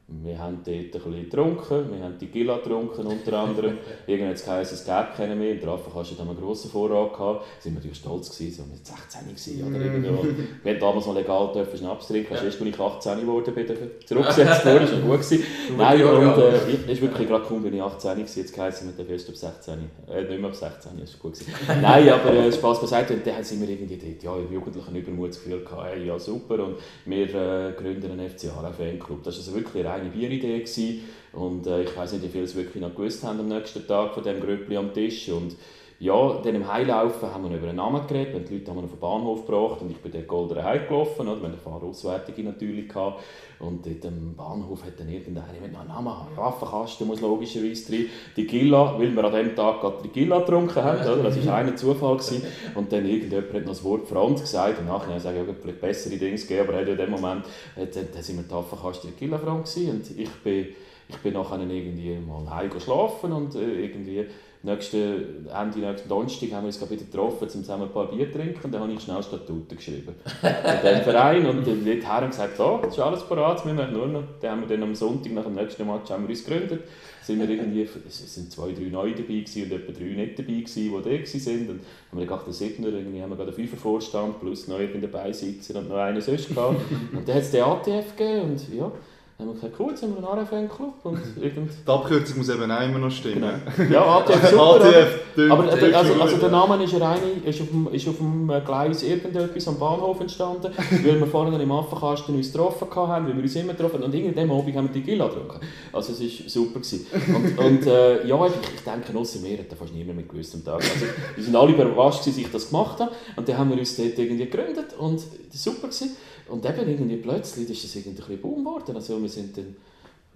[0.10, 3.78] wir haben dort ein bisschen getrunken, wir haben die Gila getrunken unter anderem.
[4.08, 5.52] Irgendwann hat es geheißen, es gäbe keinen mehr.
[5.52, 7.12] In der Affenkasse hatten einen grossen Vorrat.
[7.12, 7.20] Gehabt.
[7.20, 10.24] Da waren wir natürlich stolz, gewesen, so mit 16 gewesen, oder irgendwo.
[10.63, 12.34] wir haben damals noch legal dürfen Schnaps trinken.
[12.34, 12.41] Ja.
[12.41, 13.67] Erst als ich 18 geworden bin,
[14.06, 15.22] zurückgesetzt wurde, das war gut.
[15.22, 15.43] Gewesen.
[15.78, 18.96] Nein, und äh, ich, ist wirklich gerade kaum, bin ich 18 gewesen, jetzt geheißen, wir
[18.96, 19.74] dürfen erst ab 16.
[20.10, 21.34] Äh, nicht mehr ab 16, das war gut.
[21.34, 21.54] Gewesen.
[21.82, 23.13] Nein, aber äh, Spaß beiseite.
[23.13, 26.78] Und dann sind wir irgendwie dort, ja, im jugendlichen Übermutsgefühl gehabt, hey, ja super, und
[27.06, 28.46] wir äh, gründen einen FC
[28.78, 29.24] Fanclub.
[29.24, 30.60] Das war also wirklich eine reine Bieridee.
[30.60, 31.04] Gewesen.
[31.34, 34.14] Und äh, ich weiß nicht, wie viele es wirklich noch gewusst haben am nächsten Tag
[34.14, 35.30] von dem Grüppli am Tisch.
[35.30, 35.56] Und
[36.00, 38.36] ja, dann im Heilaufen haben wir über einen Namen geredet.
[38.36, 41.28] Und die Leute haben wir auf den Bahnhof gebracht und ich bin dort Goldene heimgelaufen.
[41.28, 41.38] Oder?
[41.38, 42.88] Wir hatten eine Fahrauswertung natürlich.
[42.88, 43.24] Gehabt.
[43.60, 48.06] Und dort am Bahnhof hat dann irgendeiner mit einem Namen, ja, Waffenkasten muss logischerweise drin.
[48.36, 51.02] Die Gilla, weil wir an dem Tag gerade die Gilla getrunken haben.
[51.02, 51.24] Oder?
[51.24, 52.18] Das war ein Zufall.
[52.18, 52.44] Gewesen.
[52.76, 54.80] Und dann irgendjemand hat noch das Wort Franz gesagt.
[54.80, 56.70] Und nachher sage ich, ja, vielleicht bessere Dinge gegeben.
[56.70, 60.30] Aber in dem Moment hat, dann sind wir die Waffenkasten die Gilla Franz Und ich
[60.44, 60.68] bin
[61.10, 64.26] ich bin nachher irgendwie mal heim schlafen und äh, irgendwie
[64.68, 68.38] nächsten, Ende nächsten Donnerstag haben wir uns wieder getroffen, um zusammen ein paar Bier zu
[68.38, 68.60] trinken.
[68.64, 70.16] Und dann habe ich schnell Statuten geschrieben.
[70.44, 71.46] in diesem Verein.
[71.46, 74.24] Und dann wird her gesagt, so, das ist alles parat, wir machen nur noch.
[74.42, 76.84] Dann haben wir dann am Sonntag nach dem nächsten Match haben wir uns gegründet.
[77.24, 80.84] Sind wir irgendwie, es sind zwei, drei neu dabei und etwa drei nicht dabei gewesen,
[80.84, 81.70] die da waren.
[81.70, 85.12] Und haben wir gedacht, der Siebner, irgendwie haben wir gerade einen Fünfervorstand plus noch irgendeinen
[85.12, 86.80] Beisitzer und noch einen sonst gehabt.
[87.14, 88.92] Und dann hat es den ATF gegeben und ja,
[89.38, 90.93] dann haben wir gesagt, cool, jetzt haben wir einen ARF-Fanclub.
[91.36, 93.62] Die Abkürzung muss eben auch immer noch stimmen.
[93.78, 93.91] Genau.
[93.93, 94.82] Ja, ATF super.
[94.82, 95.63] ATF, aber
[95.95, 99.78] also, also der Name ist, rein, ist, auf dem, ist auf dem Gleis irgendetwas am
[99.78, 100.71] Bahnhof entstanden,
[101.04, 104.06] weil wir vorhin im Affenkasten uns getroffen haben, weil wir uns immer getroffen haben.
[104.06, 105.60] Und in dem Abend haben wir die Gilla getrunken.
[105.93, 106.80] Also es war super.
[106.80, 107.06] Gewesen.
[107.36, 110.56] Und, und äh, ja, ich, ich denke, außer mir hat da fast niemand mit gewusst
[110.56, 110.82] am Tag.
[110.82, 113.12] Also, wir sind alle überrascht, dass ich das gemacht habe.
[113.36, 115.88] Und dann haben wir uns dort irgendwie gegründet und das war super.
[115.89, 116.17] Gewesen.
[116.50, 118.96] Und eben irgendwie plötzlich ist das irgendwie ein bisschen Boom geworden.
[118.96, 119.76] Also wir sind dann,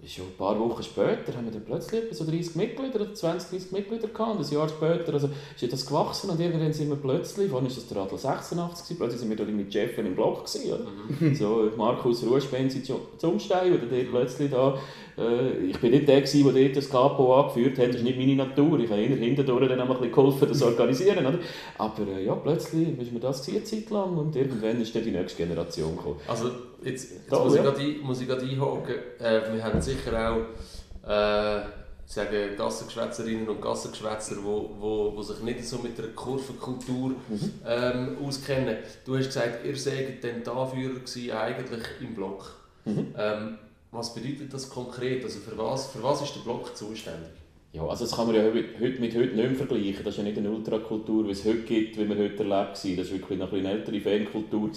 [0.04, 3.72] schon ein paar Wochen später, haben wir dann plötzlich so 30 Mitglieder oder 20, 30
[3.72, 4.36] Mitglieder gehabt.
[4.36, 5.28] Und ein Jahr später also
[5.60, 9.20] ist das gewachsen und irgendwann sind wir plötzlich, vorhin war das der Adler 86, plötzlich
[9.20, 10.86] sind wir dort mit Jeff im Block gewesen, oder?
[11.20, 11.34] Mhm.
[11.36, 14.76] So Markus Ruhspenzi zum Stein, oder der plötzlich da
[15.18, 18.18] äh, ich bin nicht der, gewesen, der dort das Capo angeführt hat, das ist nicht
[18.18, 18.78] meine Natur.
[18.80, 21.26] Ich habe eher hintendurch dann ein bisschen geholfen, das zu organisieren.
[21.26, 21.38] Oder?
[21.78, 25.10] Aber äh, ja, plötzlich ist mir das eine Zeit lang und irgendwann ist dann die
[25.10, 26.16] nächste Generation gekommen.
[26.26, 26.50] Also
[26.82, 27.74] jetzt, jetzt Toll, muss, ja.
[27.78, 28.94] ich muss ich gerade einhaken.
[29.18, 31.62] Äh, wir haben sicher auch äh,
[32.06, 37.52] sagen Gassengeschwätzerinnen und Gassengeschwätzer, die wo, wo, wo sich nicht so mit der Kurvenkultur mhm.
[37.66, 38.76] ähm, auskennen.
[39.04, 42.54] Du hast gesagt, ihr seid dann die Anführer eigentlich im Block.
[42.84, 43.14] Mhm.
[43.16, 43.58] Ähm,
[43.92, 45.22] was bedeutet das konkret?
[45.22, 47.30] Also für was, für was ist der Block zuständig?
[47.74, 50.04] Ja, also das kann man ja heute mit heute nicht mehr vergleichen.
[50.04, 52.96] Das ist ja nicht eine Ultrakultur, wie es heute gibt, wie wir heute erlebt haben.
[52.98, 54.70] Das war wirklich noch eine ältere Fankultur,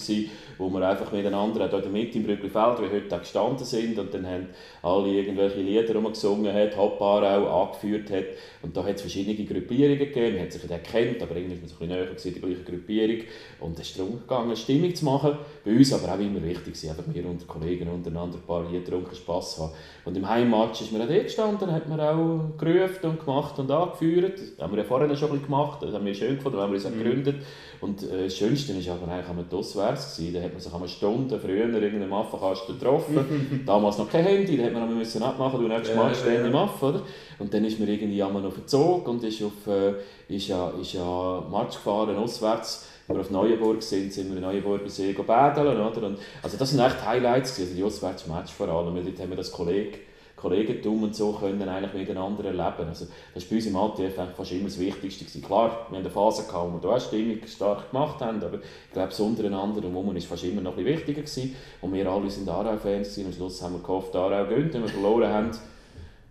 [0.56, 4.26] wo wir einfach miteinander auch in Mitte im Brücklifeld, wie heute gestanden sind und dann
[4.26, 4.46] haben
[4.82, 8.24] alle irgendwelche Lieder rumgesungen, hat, auch angeführt hat.
[8.62, 10.36] Und da hat es verschiedene Gruppierungen gegeben.
[10.36, 12.40] Man hat sich ja kennt, aber irgendwie ist man so ein bisschen näher gewesen, die
[12.40, 13.26] gleiche Gruppierung.
[13.66, 15.38] Und es ist darum gegangen, Stimmung zu machen.
[15.64, 19.14] Bei uns aber auch immer wichtig, einfach wir und Kollegen untereinander ein paar Lieder getrunken,
[19.14, 19.72] Spass haben.
[20.04, 23.70] Und im Heimmatch ist man auch dort gestanden, hat man auch gerufen, und gemacht und
[23.70, 24.38] angeführt.
[24.38, 26.70] Das haben wir ja vorher schon ein bisschen gemacht, das haben wir schön gefunden, haben
[26.70, 27.02] wir uns auch mhm.
[27.02, 27.36] gegründet.
[27.80, 30.20] Und äh, das Schönste war aber eigentlich am auswärts.
[30.32, 33.64] Da hat man sich eine Stunde früher in irgendeinem Affenkasten getroffen.
[33.66, 36.80] Damals noch kein Handy, da hat man müssen abmachen, du nächstes Mal stehen im Aff,
[36.82, 37.02] oder?
[37.38, 39.94] Und dann ist man irgendwie einmal den Zug und ist, auf, äh,
[40.28, 44.88] ist, ja, ist ja Match gefahren, auswärts wir auf Neuenburg sind, sind wir in Neuenburger
[44.88, 45.86] See baden, oder?
[45.86, 49.36] Und, also das sind echt Highlights, also die Auswärtsmatch vor allem, weil dort haben wir
[49.36, 49.98] das Kollege
[50.36, 52.88] Kollegentum und so können eigentlich miteinander erleben.
[52.88, 55.24] Also das war bei uns im ATF fast immer das Wichtigste.
[55.24, 55.42] Gewesen.
[55.42, 58.92] Klar, wir haben eine Phase gehabt, wo wir da Stimmung stark gemacht haben, aber ich
[58.92, 61.22] glaube, das untereinander und war fast immer noch ein bisschen wichtiger.
[61.22, 61.56] Gewesen.
[61.80, 64.88] Und wir alle sind Aarau-Fans und am Schluss haben wir gehofft, Aarau gönnt, wenn wir
[64.88, 65.50] verloren haben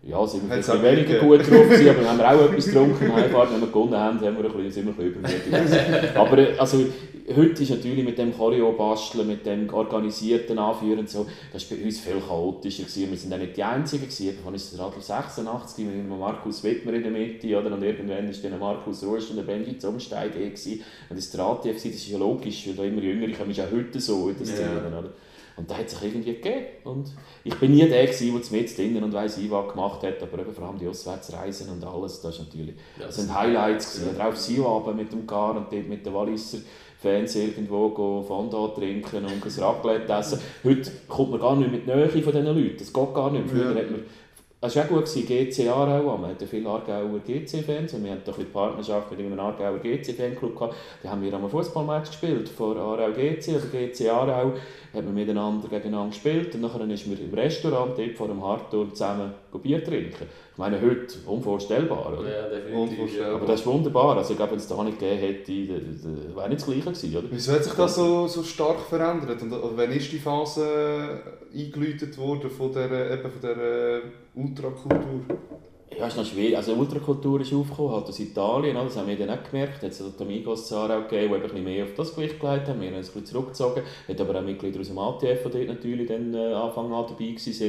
[0.05, 3.61] ja, sind wir ein weniger gut drauf gewesen, aber haben wir auch etwas getrunken wenn
[3.61, 6.85] wir gewonnen haben, haben wir ein bisschen, sind wir ein bisschen übermütig Aber äh, also,
[7.35, 11.99] heute ist natürlich mit dem Choreo-Basteln, mit dem organisierten Anführen so, das war bei uns
[11.99, 13.09] viel chaotischer gewesen.
[13.09, 14.37] Wir sind auch nicht die Einzigen gewesen.
[14.43, 17.73] Wann ist der Radl 86 mit Markus Wittmer in der Mitte, oder?
[17.73, 20.83] Und irgendwann ist dann Markus Rust und der Benji Zumsteig eh gewesen.
[21.09, 23.71] Und das war ATF, das ist ja logisch, weil da immer jünger ich ist auch
[23.71, 24.99] heute so in Szene, yeah.
[24.99, 25.09] oder?
[25.57, 26.65] Und da hat sich irgendwie gegeben.
[26.83, 27.11] Und
[27.43, 30.21] ich bin nie der, gewesen, der zu mit drinnen und weiss ich was gemacht hat,
[30.21, 34.15] aber eben vor allem die Auswärtsreisen und alles, das, ist natürlich, das sind Highlights gewesen.
[34.15, 36.59] Oder auch Sioabend mit dem Gar und dort mit den Walliser
[37.05, 40.39] Fans irgendwo Fondant trinken und ein Raclette essen.
[40.63, 43.47] Heute kommt man gar nicht mit Nähe von diesen Leuten, das geht gar nicht.
[43.47, 43.81] Früher ja.
[43.81, 44.03] hat man
[44.61, 48.45] Es war auch gut, GC Aarau, wir hatten viele Aargauer GC-Fans und wir hatten eine
[48.45, 50.73] Partnerschaft mit einem Aargauer GC-Fanclub.
[51.03, 54.53] Da haben wir einmal Fußballmatch gespielt, vor Aarau GC oder GC Aarau,
[54.95, 58.91] haben wir miteinander gegeneinander gespielt und dann ist wir im Restaurant dort vor dem Hartturm
[58.93, 60.25] zusammen Bier trinken.
[60.51, 62.29] Ich meine, heute unvorstellbar, oder?
[62.29, 63.21] Ja, definitiv.
[63.21, 64.17] Aber das ist wunderbar.
[64.17, 65.51] Also ich glaube, wenn es da nicht gegeben hätte,
[66.35, 67.27] wäre nicht das Gleiche gewesen, oder?
[67.31, 69.41] Wieso hat sich das so, so stark verändert?
[69.41, 71.19] Und wann ist die Phase
[71.53, 74.01] eingeläutet worden von dieser, eben von dieser
[74.35, 75.21] Ultrakultur?
[75.97, 76.57] Ja, ist noch schwierig.
[76.57, 79.83] Also Ultrakultur ist aufgekommen, halt aus Italien, das haben wir dann auch gemerkt.
[79.83, 82.81] Es hat Amigos Zara gegeben, die ein bisschen mehr auf das Gewicht gelegt haben.
[82.81, 83.83] Wir haben uns ein bisschen zurückgezogen.
[84.07, 87.05] Es hat aber auch Mitglieder aus dem ATF, die dort natürlich dann äh, Anfang an
[87.07, 87.35] dabei waren.
[87.35, 87.61] Das ist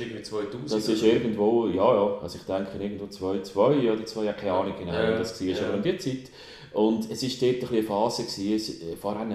[0.00, 0.72] irgendwie 2000?
[0.72, 4.74] Das ist irgendwo, ja, ja, also ich denke irgendwo 2002 oder 2, ja, keine Ahnung
[4.78, 5.48] genau, ja, wie das war.
[5.48, 5.66] Ja.
[5.66, 6.30] Aber um die Zeit
[6.74, 9.32] und es war dort eine Phase, gewesen, äh, vor allem,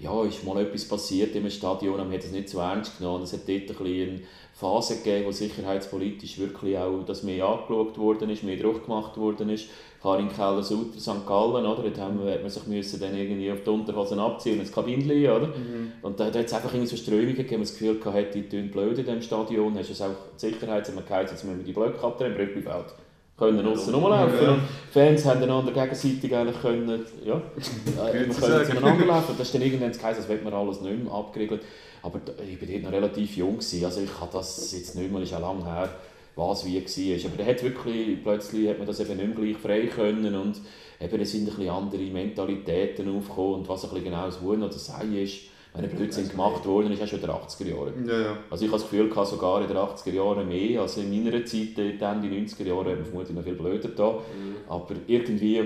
[0.00, 3.22] ja, ist mal etwas passiert im Stadion, man hat es nicht so ernst genommen.
[3.22, 4.20] Es hat dort eine
[4.54, 9.50] Phase gegeben, wo sicherheitspolitisch wirklich auch das mehr angeschaut worden ist, mehr Druck gemacht worden
[9.50, 9.66] ist.
[10.02, 11.26] Karin Keller, Sutter, St.
[11.26, 11.82] Gallen, oder?
[11.82, 14.72] Dort haben wir, hat man sich müssen dann irgendwie auf die Unterhosen abziehen und ins
[14.72, 15.46] Kabinchen, oder?
[15.46, 15.92] Mhm.
[16.02, 18.48] Und da, da hat es einfach irgendwie so Strömungen gegeben, man das Gefühl hatte, die
[18.48, 21.58] tun blöd in diesem Stadion, hast du auch die Sicherheit, haben wir geheizt, jetzt müssen
[21.58, 22.86] wir die Blöcke abdrehen, Brücklifeld
[23.40, 24.42] können außen rumlaufen.
[24.42, 24.58] Ja.
[24.92, 29.34] Fans haben einander gegenseitig eigentlich können, ja, äh, wir können zueinander laufen.
[29.36, 31.62] Das ist dann irgendwann geheißen, das wird man alles nicht mehr abgeriegelt.
[32.02, 33.84] Aber ich war dort noch relativ jung, gewesen.
[33.84, 35.88] also ich habe das jetzt nicht mehr, ist auch lange her,
[36.36, 37.30] was wie war.
[37.30, 40.60] Aber da hat wirklich, plötzlich hat man das eben nicht mehr gleich frei können und
[41.00, 44.62] eben, es sind ein bisschen andere Mentalitäten aufgekommen und was ein bisschen genau das Wollen
[44.62, 48.08] oder Sein ist wenn ein Blödsinn gemacht worden ist, auch schon in den 80er Jahren.
[48.08, 48.36] Ja, ja.
[48.50, 51.44] Also ich habe das Gefühl, gehabt, sogar in den 80er Jahren mehr als in meiner
[51.44, 54.12] Zeit, dann die 90er Jahre, haben vermutlich noch viel blöder da.
[54.12, 54.56] Mhm.
[54.68, 55.62] Aber irgendwie,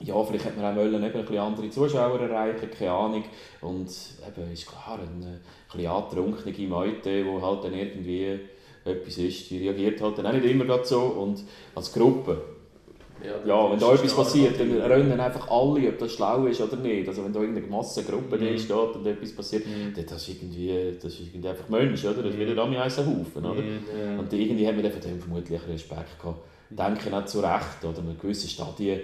[0.00, 3.24] ja, vielleicht hätte man auch wollen, eben ein bisschen andere Zuschauer erreichen, keine Ahnung.
[3.62, 5.40] Und eben ist klar, eine, ein
[5.72, 8.38] bisschen antrunkene Meute, die halt dann irgendwie
[8.84, 11.00] etwas ist, die reagiert halt dann auch nicht immer so.
[11.00, 11.42] Und
[11.74, 12.40] als Gruppe
[13.22, 16.76] ja, ja wenn da etwas passiert, dann rennen einfach alle, ob das schlau ist oder
[16.76, 17.08] nicht.
[17.08, 18.58] Also wenn da irgendeine Massengruppe mhm.
[18.58, 19.94] steht und etwas passiert, mhm.
[19.94, 22.22] dann das ist irgendwie, das ist irgendwie einfach Mensch, oder?
[22.22, 22.76] Das ist wieder mhm.
[22.76, 23.62] ein Haufen, oder?
[23.62, 24.18] Mhm.
[24.18, 26.40] Und irgendwie haben wir von dem vermutlich Respekt gehabt.
[26.70, 26.76] Mhm.
[26.76, 27.98] Denken auch zu Recht, oder?
[27.98, 29.00] In gewissen Stadien,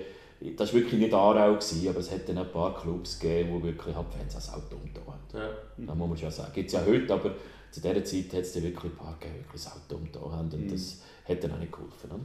[0.57, 3.62] das war wirklich nicht Aarau, gewesen, aber es hat dann ein paar Clubs gegeben, wo
[3.62, 5.38] wirklich halt Fans Auto umgetan haben.
[5.38, 5.87] Ja.
[5.87, 6.53] Das muss man schon sagen.
[6.53, 7.31] Gibt es ja heute, aber
[7.70, 10.33] zu dieser Zeit hat es dann wirklich ein paar gegeben, die wirklich das Auto umgetan
[10.33, 12.11] haben und das hat dann auch nicht geholfen.
[12.11, 12.20] Oder?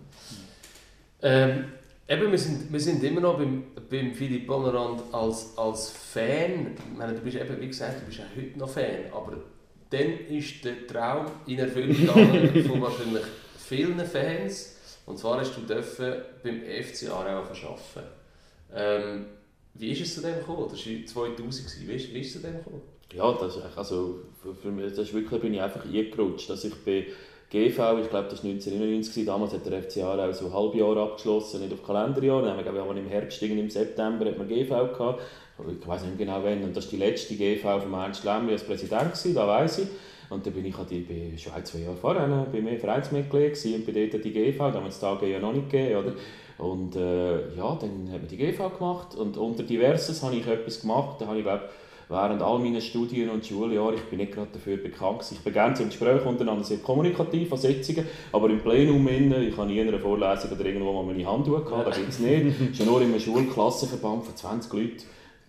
[1.21, 1.65] Ähm,
[2.07, 6.75] eben, wir sind, wir sind immer noch beim, beim Philipp Bonnerand als, als Fan.
[6.77, 9.37] Ich meine, du bist eben, wie gesagt, du bist auch heute noch Fan, aber
[9.89, 13.23] dann ist der Traum in Erfüllung gegangen von wahrscheinlich
[13.57, 14.75] vielen Fans.
[15.05, 18.07] Und zwar hast du dürfen beim FC Aarau arbeiten.
[18.73, 19.25] Ähm,
[19.75, 20.67] wie ist es zu dem gekommen?
[20.69, 21.87] Das war 2000.
[21.87, 22.81] Wie ist, wie ist es zu dem gekommen?
[23.13, 26.49] Ja, das ist, also für, für mich, das ist wirklich, bin ich einfach eingerutscht.
[26.49, 27.05] Dass ich bin
[27.49, 31.61] GV, ich glaube das war 1999, damals hat der FC Aarau so ein Halbjahr abgeschlossen,
[31.61, 34.69] nicht auf Kalenderjahr, dann haben wir glaube ich im Herbst, im September hat man GV
[34.69, 35.21] gehabt,
[35.81, 38.63] ich weiß nicht genau wann, und das war die letzte GV von Ernst Lämmli als
[38.63, 39.87] Präsident, gewesen, da weiß ich.
[40.29, 43.53] Und dann bin ich halt, ich bin schon ein, zwei Jahre vorher bei mir Vereinsmitglied
[43.53, 45.95] gewesen, und bei dort die GV, da haben wir das Tage ja noch nicht gegeben,
[45.95, 46.13] oder?
[46.57, 49.15] Und äh, ja, dann haben wir die GV gemacht.
[49.15, 51.69] Und unter Diverses habe ich etwas gemacht, da habe ich glaube
[52.09, 55.73] während all meiner Studien und Schuljahren, ich bin nicht gerade dafür bekannt, ich bin gerne
[55.75, 59.89] zum Gespräch untereinander sehr kommunikativ an Sitzungen, aber im Plenum innen, ich habe nie in
[59.89, 62.61] einer Vorlesung oder irgendwo mal meine Hand gehabt, da gibt es nicht.
[62.71, 65.03] Ist nur in einem Schulklassenverband von 20 Leuten.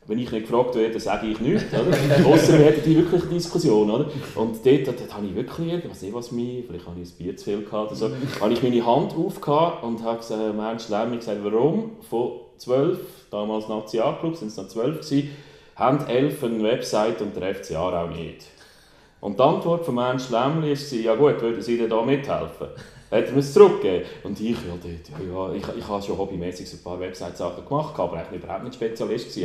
[0.09, 1.65] Wenn ich nicht gefragt werde, sage ich nichts.
[2.25, 3.91] Außer wir hätten die wirklich eine Diskussion.
[3.91, 4.07] Oder?
[4.37, 7.11] Und dort, dort, dort habe ich wirklich, ich weiß nicht was mich, vielleicht habe ich
[7.11, 10.57] ein Bier zu viel gehabt oder so, habe ich meine Hand aufgehabt und habe gesagt,
[10.57, 12.99] Mensch, Lärm, gesagt, warum von 12,
[13.31, 15.31] damals Nationalclub, sind es noch 12 gewesen,
[15.79, 18.47] haben elf eine Website und der FC auch nicht.
[19.21, 22.69] Und die Antwort von Ernst Lämmli war, ja gut, würden Sie denn da mithelfen?
[23.11, 24.07] Hat er mir es zurückgegeben.
[24.23, 27.99] Und ich, ja, dort, ja, ich, ich habe schon hobbymäßig so ein paar Website-Sachen gemacht,
[27.99, 29.39] aber eigentlich überhaupt nicht Spezialist.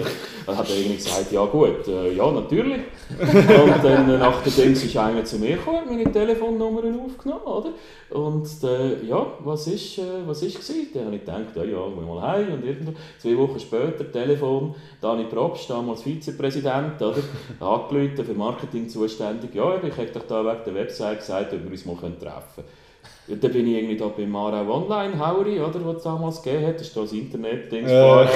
[0.46, 2.82] Dann hat er irgendwie gesagt, ja gut, äh, ja natürlich.
[3.20, 7.70] und dann äh, nach der Dings ist einer zu mir gekommen, meine Telefonnummern aufgenommen, oder?
[8.10, 10.90] Und äh, ja, was ist, äh, was ist gewesen?
[10.94, 12.94] Dann habe ich gedacht, ja, ja, wir mal heim und irgendwo.
[13.18, 17.22] Zwei Wochen später, Telefon, Dani Probst, damals Vizepräsident, oder?
[17.60, 19.56] Angerufen, für Marketing zuständig.
[19.56, 22.83] Ja, ich hätte doch da wegen der Website gesagt, ob wir uns mal treffen können.
[23.28, 26.80] Dann bin ich irgendwie da beim Aarau Online, Hauri, oder, was es damals gegeben hat,
[26.80, 28.30] das war das Internet-Ding von Aarau.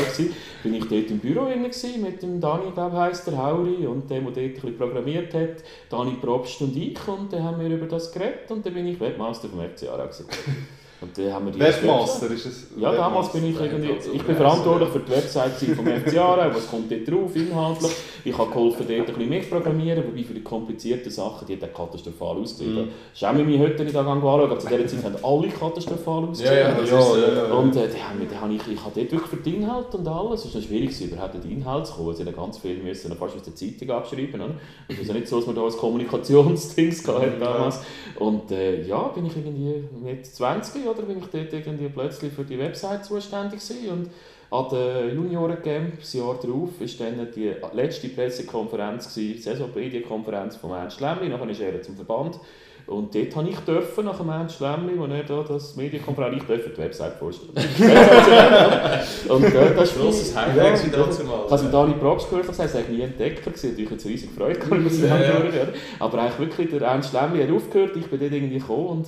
[0.63, 4.23] Bin ich dort im Büro gewesen, mit dem Dani, glaube heisst der Hauri, und dem,
[4.25, 7.87] der dort ein bisschen programmiert hat, Dani Probst und ich, und dann haben wir über
[7.87, 10.25] das geredet, und dann bin ich Webmaster vom FC Aarau gewesen.
[10.99, 12.67] Und dann haben wir die Webmaster ist es?
[12.75, 16.67] Ja, damals bin ich irgendwie, ich bin verantwortlich für die Website vom FC Aarau, was
[16.67, 17.91] kommt dort drauf, inhaltlich.
[18.23, 21.61] Ich habe geholfen, dort ein bisschen mehr zu programmieren, wobei für die komplizierten Sachen, die
[21.61, 22.85] hat katastrophal ausgesehen.
[22.85, 22.89] Mhm.
[23.13, 26.53] Schäme mich heute nicht anschauen, aber zu dieser Zeit haben alle katastrophal ausgesehen.
[26.53, 29.53] Ja, ja, ja, ja, Und äh, die haben, ich, ich habe dort wirklich für den
[29.55, 32.15] Inhalt und alles, es war schwierig, überhaupt den Inhalt zu kommen.
[32.15, 34.41] Sie haben ganz viel müssen, fast aus der Zeitung abschreiben.
[34.41, 34.55] Oder?
[34.87, 37.81] Es ist ja nicht so, dass man da als Kommunikationsdings hatte damals.
[38.17, 42.43] Und äh, ja, bin ich irgendwie mit 20 oder bin ich dort irgendwie plötzlich für
[42.43, 43.89] die Website zuständig gewesen.
[43.89, 44.09] und
[44.49, 51.01] an der Juniorencamp, das Jahr darauf, war dann die letzte Pressekonferenz, die Saisonmedienkonferenz von Ernst
[51.01, 52.39] Lämmli, nachher ist er zum Verband
[52.87, 56.43] und dort durfte ich dürfen, nach dem Ernst Schlemli, als er da das Medienkonferenz, ich
[56.43, 57.51] durfte die Website vorstellen.
[59.27, 61.43] und äh, das ist grosses Highlight ja, dazu mal.
[61.45, 64.57] Ich habe mit Ali Probst gehört, das war nie Entdecker, gewesen, natürlich jetzt riesig Freude
[64.57, 65.67] gehabt, ich ja.
[65.99, 69.07] Aber eigentlich wirklich, der Ernst Schlemli hat aufgehört, ich bin dort irgendwie gekommen und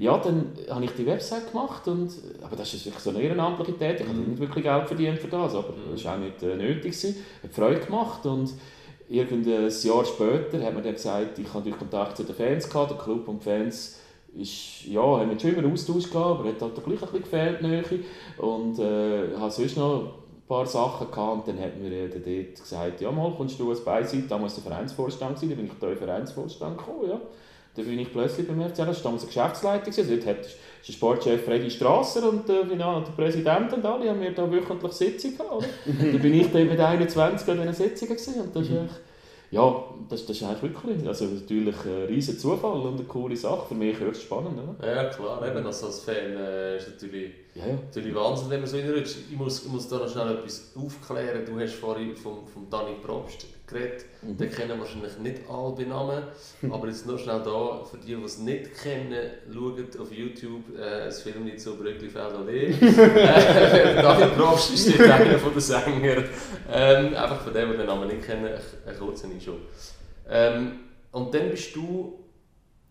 [0.00, 2.10] ja, dann habe ich die Website gemacht und,
[2.42, 4.30] aber das ist wirklich so eine ehrenamtliche Tätigkeit, ich habe mhm.
[4.30, 5.92] nicht wirklich Geld verdient für das, aber mhm.
[5.92, 7.16] das war auch nicht äh, nötig, gewesen.
[7.42, 8.50] hat Freude gemacht und
[9.10, 12.92] irgendein Jahr später hat man dann gesagt, ich habe natürlich Kontakt zu den Fans gehabt,
[12.92, 14.00] der Club und die Fans
[14.34, 17.84] ist, ja, haben schon immer Austausch gehabt, aber hat halt gleich ein bisschen gefehlt Nähe.
[18.38, 22.58] und äh, habe sonst noch ein paar Sachen gehabt und dann hat mir äh, dort
[22.58, 25.88] gesagt, ja mal, kommst du als Beiseite, damals der Vereinsvorstand gewesen, dann bin ich da
[25.88, 27.20] in den Vereinsvorstand gekommen, ja.
[27.76, 30.38] Dann bin ich plötzlich beim FCL, das war damals eine Geschäftsleitung, also dort hat
[30.86, 35.36] der Sportchef Freddy Strasser und äh, der Präsident und alle haben wir da wöchentlich Sitzung
[35.36, 38.88] gehabt, da bin ich dann mit 21 an diesen Sitzungen gewesen, und das ist mhm.
[39.52, 43.68] ja, das, das ist eigentlich wirklich, also natürlich ein riesen Zufall und eine coole Sache,
[43.68, 44.92] für mich höchst spannend, oder?
[44.92, 47.74] Ja klar, eben, also als Fan äh, ist natürlich, ja, ja.
[47.74, 49.16] natürlich Wahnsinn, wenn man so reinrutscht.
[49.30, 52.68] Ich muss, ich muss da noch schnell etwas aufklären, du hast vorhin vom, vom
[53.00, 54.04] Probst geredet.
[54.22, 54.36] Mhm.
[54.36, 56.22] Den kennen wahrscheinlich nicht alle bei Namen.
[56.70, 61.04] Aber jetzt noch schnell da, für die, die es nicht kennen, schaut auf YouTube äh,
[61.04, 62.66] ein Film nicht so Brücklifeld Allee.
[62.80, 66.24] äh, David Probst ist einer von den Sängern.
[66.70, 69.60] Ähm, einfach von dem, die den Namen nicht kennen, ein, ein kurzer schon.
[70.28, 70.80] Ähm,
[71.12, 72.18] und dann bist du,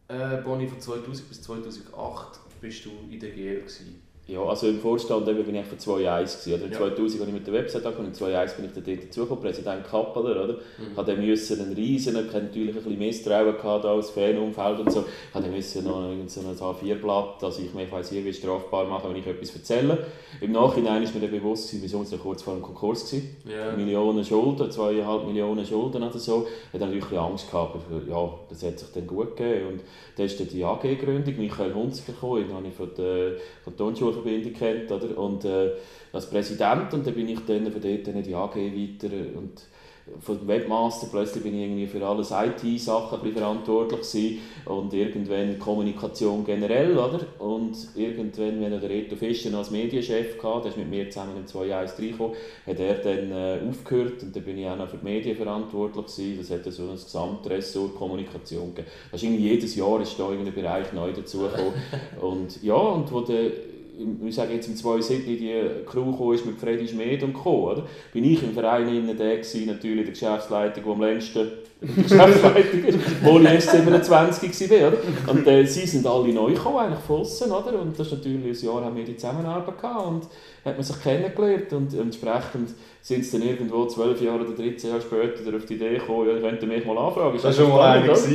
[0.07, 4.01] äh, Bonnie, von 2000 bis 2008 bist du in der GL gewesen.
[4.29, 6.53] Ja, also im Vorstand eben bin ich von 2.1 gewesen.
[6.53, 6.71] Oder?
[6.71, 6.77] Ja.
[6.77, 9.87] 2000 habe ich mit der Website angefangen, in 2.1 bin ich dann dort dazugekommen, Präsident
[9.87, 10.53] Kappeler, oder?
[10.53, 10.97] Mhm.
[10.97, 14.91] Habe dann müssen einen riesen, ich hatte natürlich ein bisschen Misstrauen gehabt als Fanumfeld und
[14.91, 15.05] so.
[15.33, 19.25] Dann müssen noch so ein A4-Blatt, dass ich mich weiss irgendwie strafbar mache, wenn ich
[19.25, 19.97] etwas erzähle.
[20.41, 23.35] Im Nachhinein ist mir dann bewusst, wir waren kurz vor dem Konkurs gewesen.
[23.45, 23.75] Ja.
[23.75, 26.45] Millionen Schulden, zweieinhalb Millionen Schulden oder so.
[26.67, 29.69] Ich hatte natürlich Angst gehabt, aber ja, das hat sich dann gut gegeben.
[29.69, 29.81] Und
[30.15, 33.37] dann ist dann die AG-Gründung, Michael Hunziker gekommen, den habe ich von der
[34.23, 35.17] Kantonsschulverbindung kennt, oder?
[35.17, 35.71] Und äh,
[36.13, 39.61] als Präsident, und dann bin ich dann von dort in die AG weiter und
[40.19, 46.97] von Webmaster plötzlich bin ich irgendwie für alles IT-Sachen verantwortlich gewesen und irgendwann Kommunikation generell,
[46.97, 47.19] oder?
[47.39, 51.45] Und irgendwann, wenn der Reto Fischer als Medienchef hatte, der ist mit mir zusammen in
[51.45, 55.05] 2.1 reingekommen, hat er dann äh, aufgehört und dann bin ich auch noch für die
[55.05, 56.37] Medien verantwortlich gewesen.
[56.39, 58.87] Das hat so ein Gesamtressort Kommunikation gegeben.
[59.11, 61.73] Das ist irgendwie jedes Jahr ist da irgendein Bereich neu dazugekommen.
[62.21, 63.51] und ja, und wo der
[64.25, 65.53] ich sage jetzt im 2007 die
[65.85, 67.71] Crew ist mit Freddy Schmid und Co.
[67.71, 67.83] Oder?
[68.13, 71.47] Bin ich im Verein innen der gewesen, natürlich der Geschäftsleitung, der am längsten
[71.81, 74.87] Geschäftsleitung ist, wo ich erst 27 war.
[74.87, 74.97] Oder?
[75.27, 77.81] Und äh, sie sind alle neu gekommen, eigentlich von außen, oder?
[77.81, 80.23] Und das ist natürlich ein Jahr haben wir die Zusammenarbeit gehabt und
[80.65, 85.01] hat man sich kennengelernt und entsprechend sind sie dann irgendwo zwölf Jahre oder 13 Jahre
[85.01, 87.35] später auf die Idee gekommen, ja, könnt ihr mich mal anfragen.
[87.35, 88.29] Ist das, das schon mal einer also,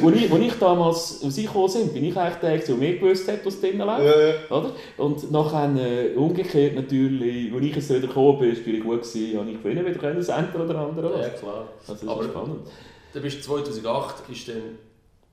[0.00, 3.44] wo, ich, ich damals aus gekommen sind, bin ich eigentlich der, der mehr gewusst hat,
[3.44, 4.16] was drinnen läuft.
[4.16, 4.34] Ja, ja.
[4.50, 4.70] Oder?
[4.98, 9.38] Und nachher äh, umgekehrt natürlich, als ich jetzt wieder gekommen bin, war es gut, gewesen,
[9.38, 11.20] habe ich gewinnen wieder können, das eine oder andere.
[11.20, 11.68] Ja, klar.
[11.86, 12.68] Also, das Aber ist spannend.
[13.12, 14.62] Dann bist 2008 ist dann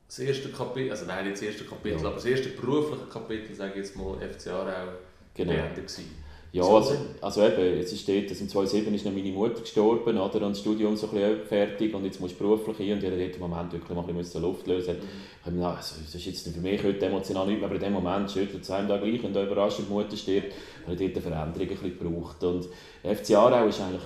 [0.08, 2.06] das erste Kapitel, also nein, nicht das erste Kapitel, ja.
[2.06, 4.92] aber das erste berufliche Kapitel, sage ich jetzt mal, FC Aarau
[5.34, 5.54] genau.
[5.54, 6.21] beendet gewesen.
[6.54, 10.18] Ja, also, also eben, es ist dort, also im 2007 ist noch meine Mutter gestorben,
[10.18, 13.04] oder, und das Studium so ein bisschen fertig und jetzt musst du beruflich hin und
[13.04, 14.98] ich dort im Moment wirklich mal ein bisschen Luft lösen.
[14.98, 15.60] Mhm.
[15.60, 18.30] Ich also, das ist jetzt für mich heute emotional nicht mehr, aber in dem Moment
[18.30, 20.54] schüttelt es einem da gleich, wenn da überraschend die Mutter stirbt,
[20.86, 22.44] habe ich dort eine Veränderung ein bisschen gebraucht.
[22.44, 22.68] Und
[23.02, 24.02] FC Aarau ist eigentlich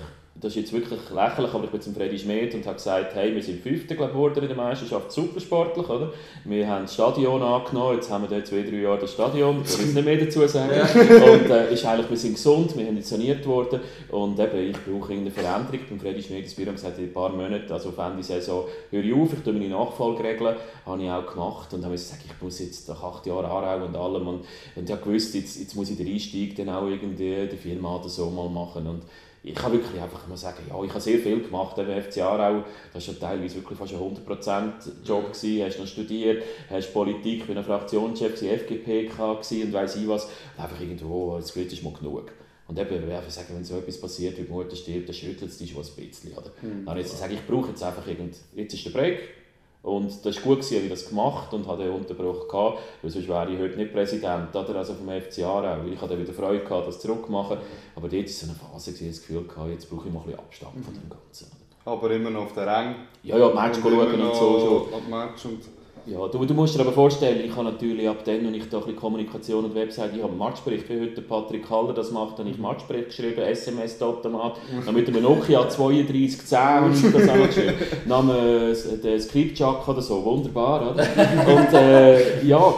[0.45, 3.34] das ist jetzt wirklich lächerlich, aber ich bin zum Freddy Schmidt und habe gesagt, hey,
[3.34, 6.13] wir sind Fünfter geworden in der Meisterschaft, supersportlich, oder?
[6.43, 9.79] Wir haben das Stadion angenommen, jetzt haben wir dort zwei, drei Jahre das Stadion, ich
[9.79, 10.69] will nicht mehr dazu sagen.
[10.69, 13.79] und äh, ist eigentlich, wir sind gesund, wir haben saniert worden.
[14.10, 15.79] Und eben, ich brauche eine Veränderung.
[15.89, 19.03] Beim Freddy Schmidt ins Büro gesagt, in ein paar Monaten, also auf Ende Saison, höre
[19.03, 20.55] ich auf, ich tue meine Nachfolge regeln,
[20.86, 21.73] habe ich auch gemacht.
[21.73, 24.27] Und habe gesagt, ich muss jetzt nach acht Jahren Aarau und allem.
[24.27, 27.58] Und, und ich habe gewusst, jetzt, jetzt muss ich den Einstieg dann auch irgendwie die
[27.58, 28.86] Firma oder so mal machen.
[28.86, 29.01] Und
[29.45, 32.63] ich kann wirklich einfach mal sagen, ja, ich habe sehr viel gemacht im FC Aarau.
[32.91, 34.71] Das war ja teilweise wirklich fast ein 100%
[35.05, 35.31] Job.
[35.31, 35.63] Gewesen.
[35.63, 39.12] Hast noch studiert, hast Politik, bin ein Fraktionschef, FGP
[39.63, 40.25] und weiss ich was.
[40.25, 42.31] Und einfach irgendwo, das Glück ist mal genug.
[42.67, 45.52] Und eben, ich einfach sagen, wenn so etwas passiert, wie die Mutter stirbt, dann schüttelt
[45.52, 46.31] es dich schon ein bisschen.
[46.31, 46.52] Oder?
[46.62, 46.85] Mhm.
[46.85, 49.19] Dann jetzt sagen, ich brauche jetzt einfach irgend, jetzt ist der Break.
[49.86, 53.27] Und das war gut, gewesen, ich das gemacht und hatte den Unterbruch gehabt, weil sonst
[53.27, 54.75] wäre ich heute nicht Präsident oder?
[54.77, 55.86] Also vom FC Aarau.
[55.86, 57.60] Ich hatte wieder Freude gehabt, das zurückzumachen.
[57.96, 60.25] Aber dort war so eine Phase, gewesen, das Gefühl gehabt, jetzt brauche ich mal ein
[60.25, 61.52] bisschen Abstand von dem Ganzen.
[61.86, 62.96] Aber immer noch auf der Rang.
[63.21, 64.90] Ja, ja, Match schauen und so
[65.38, 65.60] schon.
[66.06, 68.69] Und ja, du, du musst dir aber vorstellen, ich habe natürlich ab dann, wenn ich
[68.69, 72.37] da ein Kommunikation und Website, ich habe einen Matchbericht, wie heute Patrick Haller das macht,
[72.37, 77.73] habe ich Matchbericht geschrieben, SMS-Automat, dann mit einem Nokia 3210 habe ich das auch geschrieben.
[78.08, 78.31] Dann
[79.03, 81.03] den Script-Jack oder so, wunderbar, oder?
[81.56, 82.73] Und äh, ja,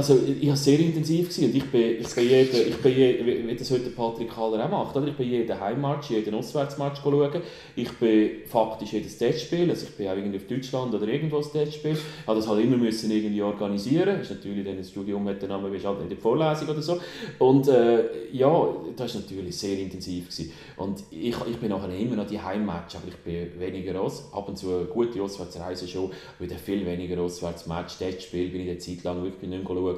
[0.00, 1.44] also ich war sehr intensiv gewesen.
[1.44, 4.70] und ich bin, ich bin jeden, ich bin jeden, wie das heute Patrick Haller auch
[4.70, 5.06] macht, oder?
[5.08, 7.42] ich bin jeden Heimmatch, jeden Auswärtsmatch schauen.
[7.76, 11.52] Ich bin faktisch jedes Testspiel, also ich bin auch irgendwie auf Deutschland oder irgendwo das
[11.52, 11.92] Testspiel.
[11.92, 14.18] Ich habe das halt immer müssen irgendwie organisieren.
[14.18, 16.80] Das ist natürlich dann ein Studium mit dem Namen, wie halt in der Vorlesung oder
[16.80, 16.98] so.
[17.38, 20.52] Und äh, ja, das war natürlich sehr intensiv gewesen.
[20.78, 24.32] Und ich, ich bin nachher immer noch die Heimmatch, aber ich bin weniger aus.
[24.32, 27.98] Ab und zu eine gute Auswärtsreise schon, wieder viel weniger Auswärtsmatch.
[27.98, 29.89] Testspiel bin ich eine Zeit lang wirklich nicht mehr schauen.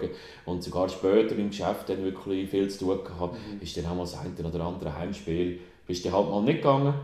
[0.44, 3.60] Und sogar später im Geschäft dann wirklich viel zu tun gehabt, mhm.
[3.60, 6.94] ist dann auch mal das eine oder andere Heimspiel, bist du halt mal nicht gegangen.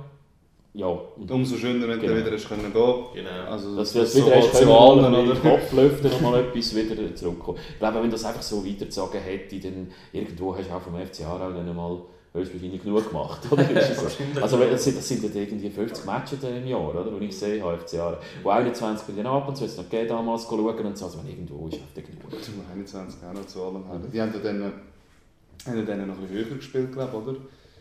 [0.74, 0.86] Ja.
[0.86, 2.14] Und Umso schöner, wenn genau.
[2.14, 3.50] du wieder hast können gehen Genau.
[3.50, 7.14] Also, dass du das wieder hast können, mal oder Kopf lüften und mal etwas wieder
[7.14, 7.58] zurückkommen.
[7.72, 11.24] Ich glaube, wenn das einfach so weitergezogen hätte, dann irgendwo hast du auch vom FC
[11.24, 11.98] Aarau dann mal
[12.32, 13.40] höchstwahrscheinlich genug gemacht.
[13.50, 13.64] Oder?
[13.94, 14.40] so?
[14.40, 17.12] Also das sind, das sind irgendwie 50 Matches im Jahr, oder?
[17.12, 18.18] wo ich sehe, HFC Jahre.
[18.42, 21.18] Wo 21 bin ich ab und zu, jetzt noch gegeben, damals schauen und so, also
[21.18, 22.42] wenn irgendwo ist, einfach genug.
[22.42, 23.84] Zum 21 auch noch zu allem.
[24.12, 24.72] Die haben dann,
[25.66, 27.38] haben dann noch ein bisschen höher gespielt, glaube ich, oder?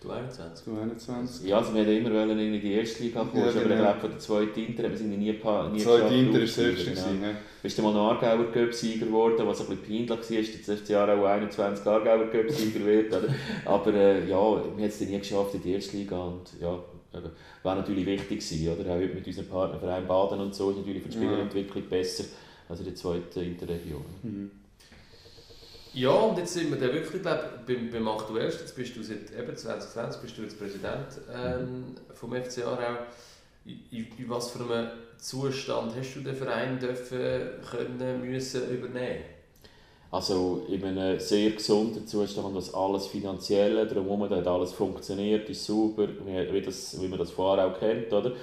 [0.08, 0.66] Du 21.
[0.66, 1.47] Du 21.
[1.47, 3.66] Ja, also wir wollten immer in die erste Liga kommen, ja, genau.
[3.66, 6.58] aber ich glaube von der zweiten Inter, wir sind nie, nie Die zweite Inter ist
[6.58, 6.91] das höchste.
[6.91, 7.34] Genau.
[7.62, 10.89] Bist du mal noch Aargauer Cup-Sieger geworden, was ein bisschen peinlich war, dass das FC
[10.89, 13.14] Jahr auch 21 Aargauer Cup-Sieger wird.
[13.14, 13.36] Oder?
[13.66, 16.80] Aber äh, ja, wir haben es nie geschafft in die erste Liga und ja,
[17.64, 18.93] war natürlich wichtig gewesen, oder?
[18.93, 22.24] Auch mit unseren Partnerverein Baden und so ist natürlich für die Spielerentwicklung besser
[22.70, 24.05] als in der zweiten Interregion.
[24.24, 24.51] Mhm.
[25.98, 29.32] Ja, und jetzt sind wir dann wirklich, glaub, beim, beim aktuellsten, jetzt bist du seit
[29.36, 33.00] eben 2020 bist du jetzt Präsident ähm, vom FC Aarau.
[33.66, 37.18] In, in, was für einem Zustand hast du den Verein dürfen,
[37.72, 39.24] können, müssen übernehmen?
[40.12, 46.08] Also in einem sehr gesunden Zustand, was alles Finanzielle drumherum hat alles funktioniert, ist super,
[46.26, 48.34] wie, das, wie man das vorher auch kennt, oder?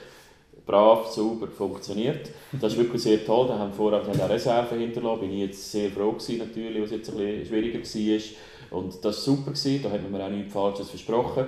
[0.67, 2.31] Brav, sauber funktioniert.
[2.61, 3.49] Das ist wirklich sehr toll.
[3.49, 5.21] Da haben vorher eine Reserve hinterlassen.
[5.21, 8.79] Bin ich jetzt sehr froh gewesen, natürlich, was jetzt ein bisschen schwieriger war.
[8.79, 9.51] Und das war super.
[9.53, 9.83] Gewesen.
[9.83, 11.47] Da hat man mir auch nichts Falsches versprochen.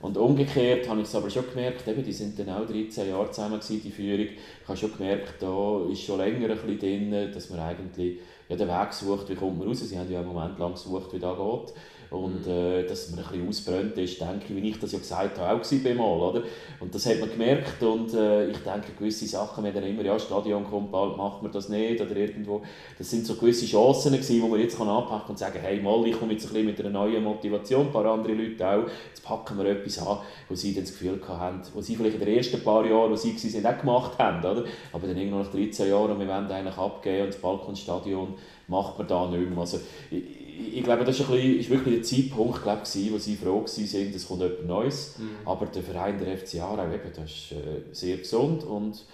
[0.00, 3.30] Und umgekehrt habe ich es aber schon gemerkt, eben, die sind dann auch 13 Jahre
[3.30, 4.26] zusammen gewesen, die Führung.
[4.26, 8.56] Ich habe schon gemerkt, da ist schon länger ein bisschen drin, dass man eigentlich ja,
[8.56, 9.80] den Weg sucht, wie kommt man raus.
[9.80, 11.74] Sie haben ja einen Moment lang gesucht, wie das geht.
[12.10, 15.38] Und äh, dass man ein bisschen ausbrennt ist, denke ich, wie ich das ja gesagt
[15.38, 16.42] habe, auch bei mal, oder?
[16.78, 20.18] Und das hat man gemerkt und äh, ich denke, gewisse Sachen, wenn dann immer, ja,
[20.18, 22.62] Stadion kommt bald, macht man das nicht oder irgendwo,
[22.96, 26.06] das sind so gewisse Chancen gewesen, wo man jetzt kann anpacken und sagen, hey, mal,
[26.06, 29.24] ich komme jetzt ein bisschen mit einer neuen Motivation, ein paar andere Leute auch, jetzt
[29.24, 32.36] packen wir etwas an, wo sie dann das Gefühl haben, wo sie vielleicht in den
[32.36, 34.64] ersten paar Jahren, wo sie waren, auch gemacht haben, oder?
[34.92, 38.34] Aber dann irgendwann nach 13 Jahren und wir wollen eigentlich abgeben und das Balkonstadion
[38.68, 39.58] macht man da nicht mehr.
[39.58, 39.78] Also,
[40.10, 43.36] ich, ich glaube, das ist, ein bisschen, ist wirklich der Zeitpunkt, glaube ich, wo sie
[43.36, 45.18] froh waren, es kommt etwas Neues.
[45.18, 45.28] Mhm.
[45.44, 49.04] Aber der Verein der FC Aarau, eben, das ist äh, sehr gesund und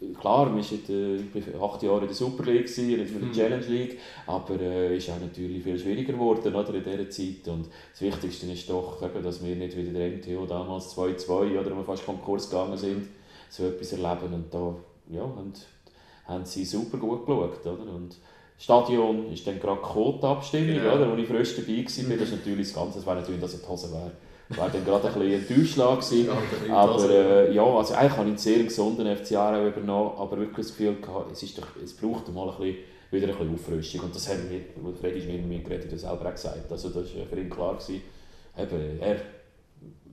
[0.00, 3.32] äh, klar, wir waren acht Jahre in der Super League, jetzt in der mhm.
[3.32, 7.48] Challenge League, aber es äh, ist auch natürlich viel schwieriger geworden oder, in dieser Zeit.
[7.48, 11.76] Und das Wichtigste ist doch, eben, dass wir nicht wieder der MTO damals 2-2 oder
[11.76, 13.08] wir fast Konkurs gegangen sind,
[13.50, 14.34] so etwas erleben.
[14.34, 14.74] Und da
[15.10, 15.52] ja, haben,
[16.26, 17.66] haben sie super gut geschaut.
[17.66, 17.94] Oder?
[17.94, 18.16] Und
[18.58, 20.94] Stadion ist dann gerade Quotenabstimmung, genau.
[20.96, 21.84] oder, wo ich frisch dabei war.
[21.84, 24.10] Das ist natürlich das Ganze, das wäre natürlich, dass es die Hose wäre.
[24.48, 26.28] Wäre dann gerade ein bisschen Enttäuschlag gewesen.
[26.66, 30.38] Ja, aber äh, ja, also eigentlich habe ich einen sehr gesunden FC auch übernommen, aber
[30.38, 32.76] wirklich das Gefühl gehabt, es, ist doch, es braucht mal ein bisschen,
[33.10, 34.00] wieder ein bisschen Auffrischung.
[34.00, 36.72] Und das haben wir, Freddy ist mir geredet, das selber auch gesagt.
[36.72, 37.74] Also das war für ihn klar.
[37.74, 38.02] Gewesen.
[38.58, 39.16] Eben, er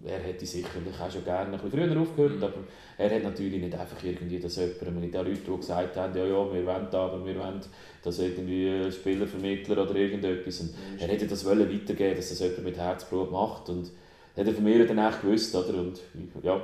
[0.05, 2.43] er hätte sicherlich auch schon gerne ein bisschen früher aufgehört, mhm.
[2.43, 2.63] aber
[2.97, 6.25] er hat natürlich nicht einfach irgendwie das jemandem, mit den Leuten, die gesagt haben, ja,
[6.25, 7.61] ja, wir wollen da, aber wir wollen
[8.03, 10.61] das irgendwie Spielervermittler oder irgendetwas.
[10.61, 10.99] Und mhm.
[10.99, 13.91] Er hätte das wollen weitergeben, dass das jemand mit Herzblut macht und
[14.37, 15.79] hat er von mir dann echt gewusst, oder?
[15.79, 15.99] Und
[16.43, 16.61] ja,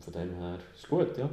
[0.00, 1.30] von dem her ist gut, ja.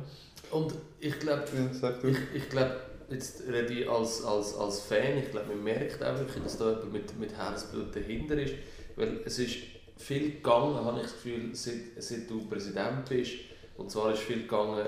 [0.52, 2.76] Und ich glaube, ja, ich, ich glaube,
[3.10, 6.70] jetzt rede ich als, als, als Fan, ich glaube, man merkt auch wirklich, dass da
[6.70, 8.54] jemand mit, mit Herzblut dahinter ist,
[8.95, 9.58] weil es ist
[10.02, 13.34] viel gegangen, habe ich das Gefühl, seit, seit du Präsident bist.
[13.78, 14.86] Und zwar ist viel gegangen,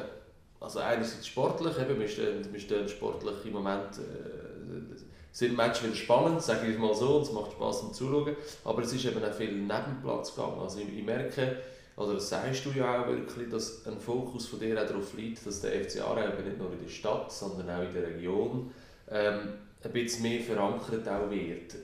[0.59, 4.95] also einerseits sportlich, eben, wir stehen, wir stehen sportlich im Moment, äh,
[5.31, 8.83] sind Matches wieder spannend, sage ich mal so, und es macht Spaß zum Zuschauen, aber
[8.83, 10.59] es ist eben auch viel Nebenplatz gegangen.
[10.61, 11.57] Also ich, ich merke,
[11.97, 15.45] oder das sagst du ja auch wirklich, dass ein Fokus von dir auch darauf liegt,
[15.45, 18.71] dass der FC Aarau eben nicht nur in der Stadt, sondern auch in der Region
[19.09, 19.53] ähm,
[19.83, 21.75] ein bisschen mehr verankert auch wird.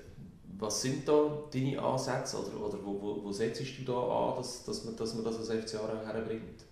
[0.60, 4.66] Was sind da deine Ansätze oder, oder wo, wo, wo setzt du da an, dass,
[4.66, 6.66] dass, man, dass man das als FC Aarau herbringt?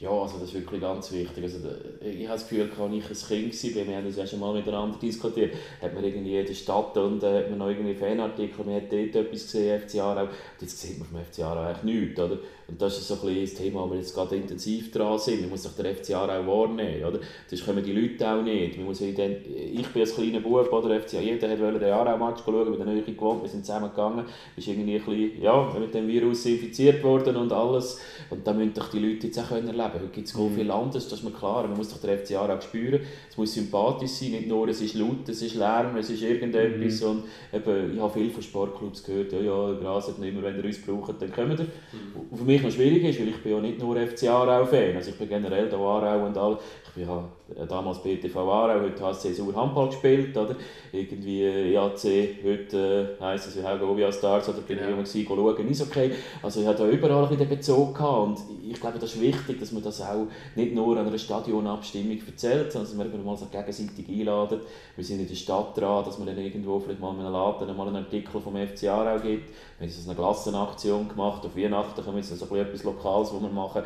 [0.00, 1.44] Ja, also das ist wirklich ganz wichtig.
[1.44, 1.58] Also,
[2.00, 4.54] ich habe das Gefühl, als ich ein Kind war, wir haben das ja schon mal
[4.54, 8.76] miteinander diskutiert, hat man irgendwie der Stadt und äh, hat man noch irgendwie Fanartikel, man
[8.76, 12.18] hat dort etwas gesehen, FC Aarau, und jetzt sieht man vom FC Aarau eigentlich nichts,
[12.18, 12.38] oder?
[12.66, 15.40] Und das ist so ein bisschen das Thema, wo wir jetzt gerade intensiv dran sind.
[15.40, 17.18] Man muss sich der FC Aarau wahrnehmen, oder?
[17.48, 18.76] Sonst kommen die Leute auch nicht.
[18.76, 21.00] Man muss ich bin als kleiner Bub, oder?
[21.00, 24.24] FC, jeder wollte den Aarau-Match schauen, mit der Nähe gewohnt, wir sind zusammen gegangen,
[24.56, 28.00] ist irgendwie ein bisschen, ja, mit dem Virus infiziert worden und alles.
[28.30, 29.89] Und da müssen doch die Leute jetzt auch erleben.
[29.94, 30.54] Heute gibt es mhm.
[30.54, 31.66] viel anderes, das ist mir klar.
[31.66, 33.00] Man muss doch den FC Aarau spüren.
[33.28, 37.00] Es muss sympathisch sein, nicht nur es ist laut, es ist Lärm, es ist irgendetwas.
[37.00, 37.08] Mhm.
[37.08, 40.56] Und eben, ich habe viel von Sportclubs gehört, ja, ja, Gras hat nicht immer, wenn
[40.58, 41.64] ihr uns braucht, dann kommen wir.
[41.64, 42.36] Mhm.
[42.36, 45.16] für mich noch schwierig ist, weil ich bin ja nicht nur FC Aarau-Fan, also ich
[45.16, 46.58] bin generell der Aarau und all.
[46.96, 47.28] Ich habe
[47.68, 50.56] damals BTV Aarau, heute HSC Sauer Handball gespielt, oder?
[50.92, 55.02] Irgendwie EAC, heute äh, heisst es wie Helga Stars, oder bin genau.
[55.02, 56.12] ich immer schauen, ist okay.
[56.42, 58.38] Also ich hatte da überall ein bisschen Bezug gehabt und
[58.70, 62.72] ich glaube, das ist wichtig, dass man das auch nicht nur an einer Stadionabstimmung erzählt,
[62.72, 64.62] sondern dass man mal so gegenseitig einladet.
[64.96, 67.76] Wir sind in der Stadt dran, dass man dann irgendwo vielleicht mal in einem Laden
[67.76, 69.50] mal einen Artikel vom FC Aarau gibt.
[69.78, 73.48] Wir haben eine Klassenaktion gemacht, auf Weihnachten können wir jetzt so etwas Lokales, was wir
[73.48, 73.82] machen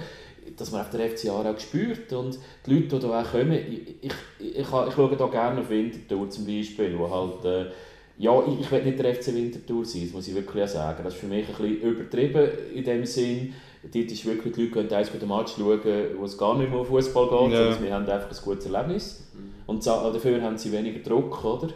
[0.57, 4.12] dass man auf der FC Aarau spürt und die Leute, die hier kommen, ich, ich,
[4.38, 7.70] ich, ich, schaue da gerne auf Winterthur zum Beispiel, wo halt, äh,
[8.18, 11.03] ja, ich, ich will nicht der FC Winterthur sein, das muss ich wirklich sagen.
[11.03, 13.55] Das ist für mich ein bisschen übertrieben in dem Sinn.
[13.82, 15.80] Dort ist wirklich, die Leute können eins den Match schauen,
[16.18, 17.64] wo es gar nicht mehr um Fußball geht, ja.
[17.64, 19.24] sondern wir haben einfach ein gutes Erlebnis.
[19.34, 19.51] Mhm.
[19.66, 21.68] Und dafür haben sie weniger Druck, oder?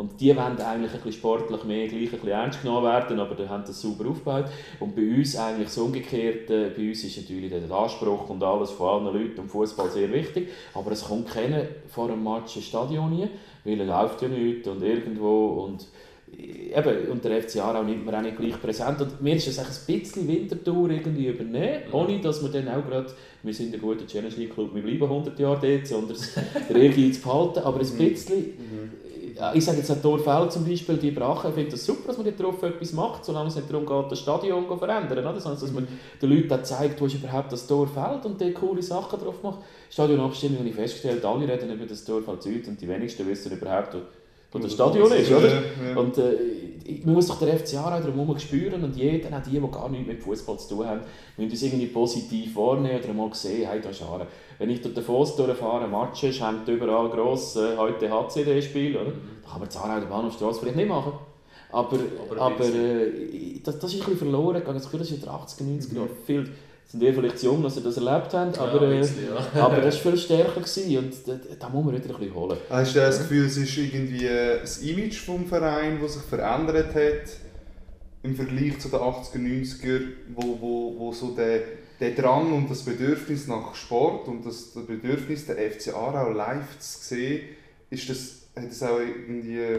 [0.00, 3.34] Und die wollen eigentlich ein bisschen sportlich mehr gleich ein bisschen ernst genommen werden, aber
[3.34, 4.46] die haben das super aufgebaut.
[4.80, 8.70] Und bei uns eigentlich so umgekehrt, äh, bei uns ist natürlich der Anspruch und alles
[8.70, 12.64] von allen Leuten und Fußball sehr wichtig, aber es kommt keiner vor einem Match ins
[12.64, 13.28] Stadion nie,
[13.62, 15.82] weil er läuft ja nicht und irgendwo und
[16.32, 19.02] äh, Eben, und der FC Aarau nimmt man auch nicht gleich präsent.
[19.02, 23.12] Und mir ist es ein bisschen Wintertour irgendwie übernehmen, ohne dass wir dann auch gerade,
[23.42, 26.16] wir sind ein guter Challenge League Club, wir bleiben 100 Jahre dort, sondern
[26.70, 27.98] den Ehrgeiz behalten, aber ein mhm.
[27.98, 29.09] bisschen mhm
[29.54, 32.62] ich sage jetzt, Dorfeld zum Beispiel, die Brache, ich finde das super, dass man darauf
[32.62, 35.40] etwas macht, solange es nicht darum geht, das Stadion zu verändern, oder?
[35.40, 35.88] sondern dass man
[36.20, 39.60] den Leuten auch zeigt, wo ist überhaupt das Dorfeld und die coole Sachen drauf macht.
[39.90, 43.96] Stadionabstimmung habe ich festgestellt, alle reden über das Dorfeld Süd und die wenigsten wissen überhaupt,
[44.52, 45.48] wo das Stadion ist, oder?
[45.48, 45.96] Ja, ja.
[45.96, 49.70] Und äh, man muss doch den FC Aarau drumherum spüren und jeder, auch die, die
[49.70, 51.00] gar nichts mit Fußball zu tun haben,
[51.36, 54.26] müssen das irgendwie positiv wahrnehmen oder mal sehen, hey, da ist Aarau.
[54.58, 59.12] Wenn ich durch den Fuss durchfahre, Matches, hängt überall gross, äh, heute HCD-Spiel, oder?
[59.44, 61.12] Da kann man Aarau der Bahnhofstrasse vielleicht nicht machen.
[61.72, 61.98] Aber,
[62.28, 64.78] aber, aber äh, das, das ist ein bisschen verloren gegangen.
[64.78, 66.24] Das Gefühl, das ist in den 80er, 90er Jahren mhm.
[66.26, 66.52] viel
[66.90, 69.62] sind eher vielleicht zu jung, dass sie das erlebt haben, aber, ja, bisschen, ja.
[69.64, 72.58] aber das war viel stärker gewesen und da, da muss man wieder ein bisschen holen.
[72.68, 74.28] Hast du das Gefühl, es ist irgendwie
[74.60, 77.30] das Image des Vereins, das sich verändert hat
[78.22, 80.00] im Vergleich zu den 80er, 90er,
[80.34, 81.60] wo, wo, wo so der,
[82.00, 86.76] der Drang und das Bedürfnis nach Sport und das, das Bedürfnis, der FC Aarau live
[86.80, 87.42] zu sehen,
[87.88, 89.78] ist das, hat das auch irgendwie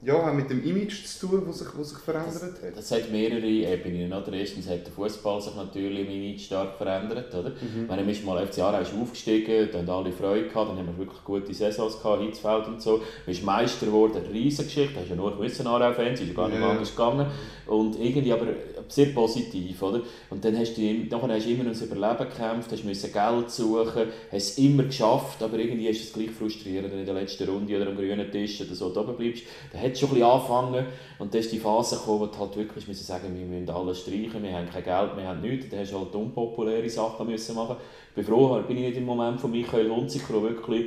[0.00, 2.76] ja, auch mit dem Image zu tun, das sich, was sich verändert das, hat?
[2.76, 4.12] Das hat mehrere Ebenen.
[4.12, 4.32] Oder?
[4.32, 7.34] Erstens hat der Fußball sich natürlich im Image stark verändert.
[7.34, 7.50] Oder?
[7.50, 7.88] Mhm.
[7.88, 11.24] Wenn man mal FC Aarau aufgestiegen, dann haben alle Freude gehabt, dann haben wir wirklich
[11.24, 12.98] gute Saisons gehabt, Hitzfeld und so.
[12.98, 16.34] Man ist Meister geworden, eine riesige Geschichte, da hast ja nur gewisse Aarau-Fans, ist ja
[16.34, 16.70] gar nicht yeah.
[16.70, 17.26] anders gegangen.
[17.66, 18.46] Und irgendwie aber
[18.88, 20.02] sehr positiv, oder?
[20.30, 24.04] Und dann hast du, nachher hast du immer ums Überleben gekämpft, hast müssen Geld suchen,
[24.30, 27.48] hast es immer geschafft, aber irgendwie ist es gleich frustrierend, wenn du in der letzten
[27.48, 29.44] Runde oder am grünen Tisch oder so da oben bleibst.
[29.72, 30.86] Dann hat schon ein bisschen angefangen
[31.18, 34.00] und dann ist die Phase gekommen, wo du halt wirklich müssen sagen, wir müssen alles
[34.00, 37.54] streichen, wir haben kein Geld, wir haben nichts, dann hast du halt unpopuläre Sachen müssen
[37.54, 37.76] machen.
[38.10, 40.86] Ich bin froh, bin ich nicht im Moment von Michael Hunziker, der wirklich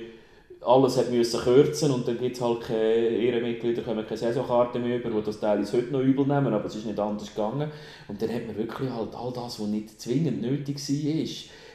[0.64, 4.98] alles hat müssen kürzen und dann gibt es halt keine Ehrenmitglieder, können keine Saisonkarte mehr
[4.98, 7.72] über, die das teilweise heute noch übel nehmen, aber es ist nicht anders gegangen.
[8.08, 11.26] Und dann hat man wirklich halt all das, was nicht zwingend nötig war,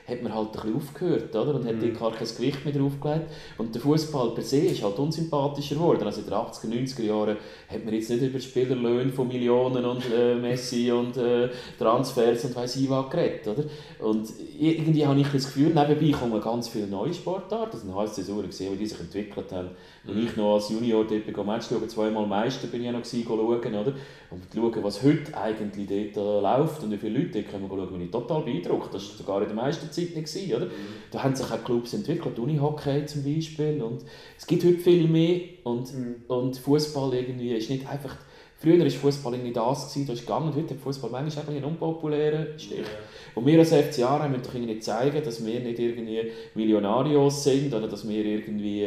[0.09, 1.55] hat man halt ein bisschen aufgehört oder?
[1.55, 1.69] und mhm.
[1.69, 3.31] hat gar kein Gewicht mehr draufgelegt.
[3.59, 6.05] Und der Fußball per se ist halt unsympathischer geworden.
[6.05, 7.37] Also in den 80er, 90er Jahren
[7.69, 11.49] hat man jetzt nicht über Spielerlöhne von Millionen und äh, Messi und äh,
[11.79, 13.49] Transfers und weiss ich was geredet.
[13.49, 13.65] Oder?
[14.07, 14.29] Und
[14.59, 17.77] irgendwie habe ich das Gefühl, nebenbei kommen ganz viele neue Sportarten.
[17.77, 19.71] Also eine HSC gesehen, wie die sich entwickelt haben.
[20.05, 20.11] Mhm.
[20.11, 23.25] Und ich noch als Junior dort Match schauen, zweimal Meister bin ich ja noch gewesen,
[23.27, 23.93] schauen, oder?
[24.31, 27.93] Und schauen, was heute eigentlich dort läuft und wie viele Leute, dort können wir schauen,
[27.93, 28.95] bin ich total beeindruckt.
[28.95, 30.27] Das war sogar in der meisten Zeit nicht.
[30.27, 30.67] Gewesen, oder?
[30.67, 30.71] Mhm.
[31.11, 33.83] Da haben sich auch Clubs entwickelt, Unihockey zum Beispiel.
[33.83, 34.05] Und
[34.37, 36.15] es gibt heute viel mehr und, mhm.
[36.29, 38.17] und Fußball irgendwie ist nicht einfach...
[38.59, 40.55] Früher war Fußball irgendwie das, gewesen, das ist gegangen.
[40.57, 42.79] Heute hat Fußball manchmal einen unpopulären Stich.
[42.79, 42.87] Yeah.
[43.35, 46.23] Und wir als FCA müssen doch irgendwie zeigen, dass wir nicht irgendwie
[46.55, 48.87] Millionarios sind oder dass wir irgendwie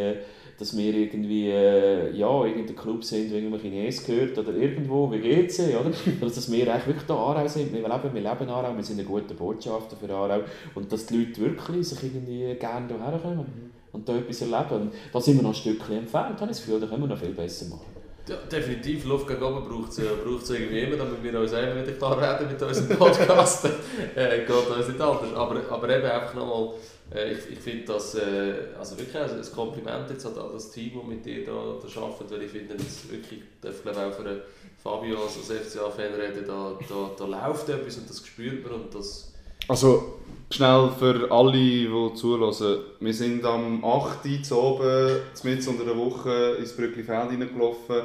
[0.60, 5.20] dass wir irgendwie, äh, ja, irgendein Club sind, wie man Chines gehört oder irgendwo, wie
[5.20, 5.86] geht's, oder?
[6.22, 9.00] Also, dass wir eigentlich wirklich da Aarau sind, wir leben, wir leben Aarau, wir sind
[9.00, 10.42] eine gute Botschafter für Aarau
[10.76, 13.72] und dass die Leute wirklich sich irgendwie gerne hierher kommen mhm.
[13.94, 14.82] und da etwas erleben.
[14.82, 17.08] Und da sind wir noch ein Stückchen entfernt, habe ich das Gefühl, da können wir
[17.08, 18.00] noch viel besser machen.
[18.28, 19.06] Ja, definitiv.
[19.06, 22.52] Luft gegen oben braucht es ja, irgendwie immer, damit wir uns einmal wieder klar reden
[22.52, 23.66] mit unserem Podcast.
[24.16, 25.34] äh, geht uns nicht anders.
[25.34, 26.70] Aber, aber eben einfach nochmal
[27.16, 31.26] ich, ich finde das äh, also wirklich ein Kompliment jetzt an das Team, das mit
[31.26, 34.44] dir da, da arbeitet, weil ich finde, es wirklich, darf glaube auch für
[34.84, 39.34] Fabio als FCA-Fan reden, da, da, da läuft etwas und das spürt man und das...
[39.68, 40.20] Also
[40.52, 44.52] schnell für alle, die zuhören, wir sind am 8.
[44.52, 48.04] Uhr oben, mitten unter der Woche ins Brücklifeld hineingelaufen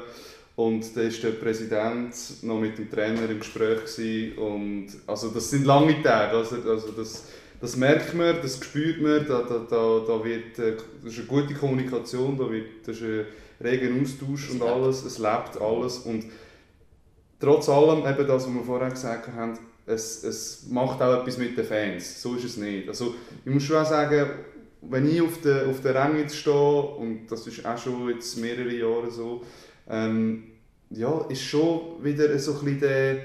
[0.56, 5.66] und da war der Präsident noch mit dem Trainer im Gespräch und also das sind
[5.66, 7.24] lange Tage, also, also das
[7.60, 11.28] das merkt man, das spürt man, da, da, da, da wird, äh, das ist eine
[11.28, 13.26] gute Kommunikation, da wird, das ist ein
[13.60, 16.26] regen Austausch und alles, es lebt alles und
[17.40, 21.56] trotz allem, eben das, was wir vorher gesagt haben, es, es macht auch etwas mit
[21.56, 22.88] den Fans, so ist es nicht.
[22.88, 24.30] Also ich muss schon auch sagen,
[24.80, 28.74] wenn ich auf der, auf der jetzt stehe, und das ist auch schon jetzt mehrere
[28.74, 29.42] Jahre so,
[29.88, 30.44] ähm,
[30.90, 33.16] ja, ist schon wieder so ein bisschen der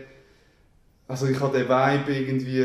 [1.09, 2.61] also ich hatte den Vibe irgendwie,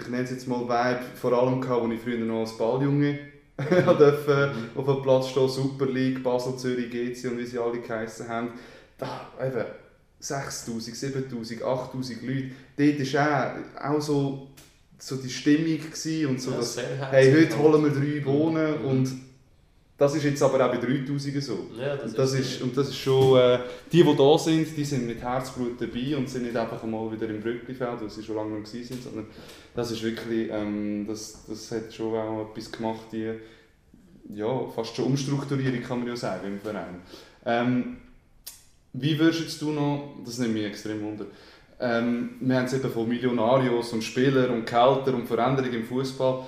[0.00, 3.18] ich nenne es jetzt mal Vibe, vor allem gehabt, als ich früher noch als Balljunge
[3.58, 4.80] durfte, mhm.
[4.80, 8.52] auf dem Platz stehen, Super League, Basel, Zürich, GC und wie sie alle geheissen haben.
[8.96, 9.66] Da eben
[10.18, 12.50] 6000, 7000, 8000 Leute.
[12.78, 14.48] Dort war auch, auch so,
[14.98, 15.80] so die Stimmung
[16.30, 16.78] und so, ja, dass,
[17.10, 18.86] hey, heute holen wir drei Bohnen mhm.
[18.86, 19.12] und
[19.98, 21.66] das ist jetzt aber auch bei 3000 so.
[21.78, 23.58] Ja, das und, das ist, und das ist schon, äh,
[23.92, 27.28] die, die da sind, die sind mit Herzblut dabei und sind nicht einfach mal wieder
[27.28, 29.26] im Brücklifeld, wo sie schon lange nicht sind, sondern
[29.74, 33.32] das ist wirklich, ähm, das, das hat schon auch etwas gemacht, die,
[34.34, 37.02] ja, fast schon Umstrukturierung kann man ja sagen im Verein.
[37.44, 37.96] Ähm,
[38.94, 41.26] wie würdest du noch, das nimmt mich extrem wunder,
[41.82, 46.44] ähm, wir haben es eben von Millionarios und Spielern und Kälter und Veränderungen im Fußball.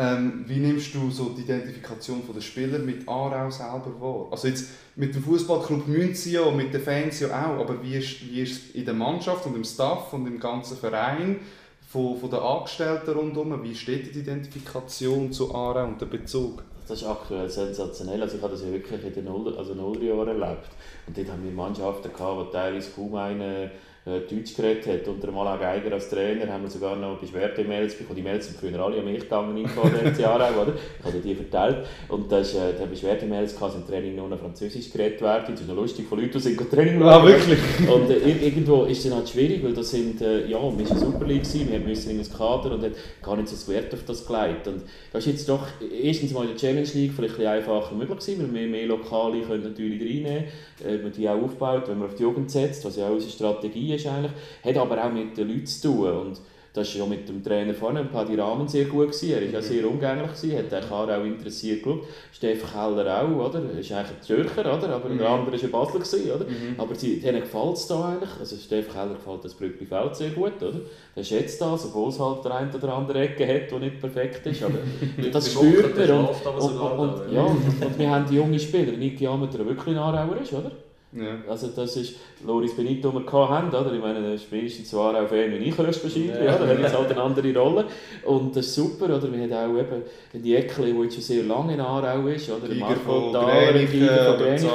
[0.00, 4.28] Ähm, wie nimmst du so die Identifikation der Spieler mit Aarau selber wahr?
[4.30, 8.24] Also jetzt mit dem Fußballclub Münzio und mit den Fans ja auch, aber wie ist,
[8.30, 11.40] wie ist in der Mannschaft und im Staff und im ganzen Verein
[11.88, 16.62] von, von den Angestellten rundherum, wie steht die Identifikation zu Aarau und der Bezug?
[16.86, 18.22] Das ist aktuell sensationell.
[18.22, 20.68] Also ich habe das ja wirklich in den Null, also Nulljahren erlebt.
[21.08, 23.72] Und dort haben wir Mannschaften gehabt, die teilweise kaum einen
[24.04, 25.08] äh, Deutsch geredet hat.
[25.08, 28.16] Unter Malaga Geiger als Trainer haben wir sogar noch Beschwerde-Mails bekommen.
[28.16, 30.74] Die Mails sind früher alle an mich gegangen in den Jahren, oder?
[30.98, 31.86] Ich habe die verteilt.
[32.08, 32.44] Und da äh,
[32.80, 35.46] die Beschwerde-Mails im Training nur noch Französisch geredet werden.
[35.48, 37.22] Das ist noch lustig, von Leuten, die sind Training machen.
[37.22, 37.58] Ah, wirklich?
[37.88, 41.26] Und äh, irgendwo ist es halt schwierig, weil das sind, äh, ja, wir waren Super
[41.26, 42.92] League, wir müssen in das Kader und hat
[43.22, 44.68] gar nicht so das Wert auf das gelegt.
[44.68, 44.82] Und
[45.12, 45.66] das ist jetzt doch
[46.02, 49.40] erstens mal in der Challenge League vielleicht ein einfacher möglich gewesen, weil wir mehr Lokale
[49.42, 50.44] können natürlich reinnehmen
[50.80, 53.12] können, äh, man die auch aufbaut, wenn man auf die Jugend setzt, was ja auch
[53.12, 54.32] unsere Strategie ist eigentlich,
[54.64, 56.12] hat aber auch mit den Leuten zu tun.
[56.12, 56.40] Und
[56.78, 59.08] das war ja mit dem Trainer vorne, Paddy Rahmen, sehr gut.
[59.08, 59.32] Gewesen.
[59.32, 62.04] Er war ja sehr umgänglich, gewesen, hat den Kar auch interessiert geschaut.
[62.30, 63.62] Steffen Keller auch, oder?
[63.72, 64.88] Er ist eigentlich ein Zürcher, oder?
[64.90, 65.18] aber mhm.
[65.18, 66.00] der andere war ein Basler.
[66.00, 66.44] Gewesen, oder?
[66.44, 66.74] Mhm.
[66.78, 68.30] Aber sie, denen gefällt es da eigentlich.
[68.38, 70.62] Also Steffen Keller gefällt das Brückli-Feld sehr gut.
[70.62, 70.80] Oder?
[71.16, 74.46] Der schätzt das, obwohl es halt der eine oder andere Ecke hat, die nicht perfekt
[74.46, 74.62] ist.
[74.62, 74.78] Aber
[75.32, 76.10] das spürt man.
[76.10, 78.92] Und, und, und, und, ja, und wir haben die junge Spieler.
[78.92, 80.70] Niki Ameter, der wirklich ein Aarauer ist, oder?
[81.12, 81.38] Ja.
[81.48, 83.92] Also das ist Loris Benito, den wir hatten, oder?
[83.92, 86.44] Ich meine, er spielst zwar auf ihn wie ich höchstwahrscheinlich, ja.
[86.44, 87.86] ja, da hat jetzt halt eine andere Rolle.
[88.24, 89.32] Und das ist super, oder?
[89.32, 90.02] Wir haben auch eben
[90.34, 92.68] die Eckle, die jetzt schon sehr lange in Aarau ist, oder?
[92.68, 94.68] Giger Marco Giger von Gränichen,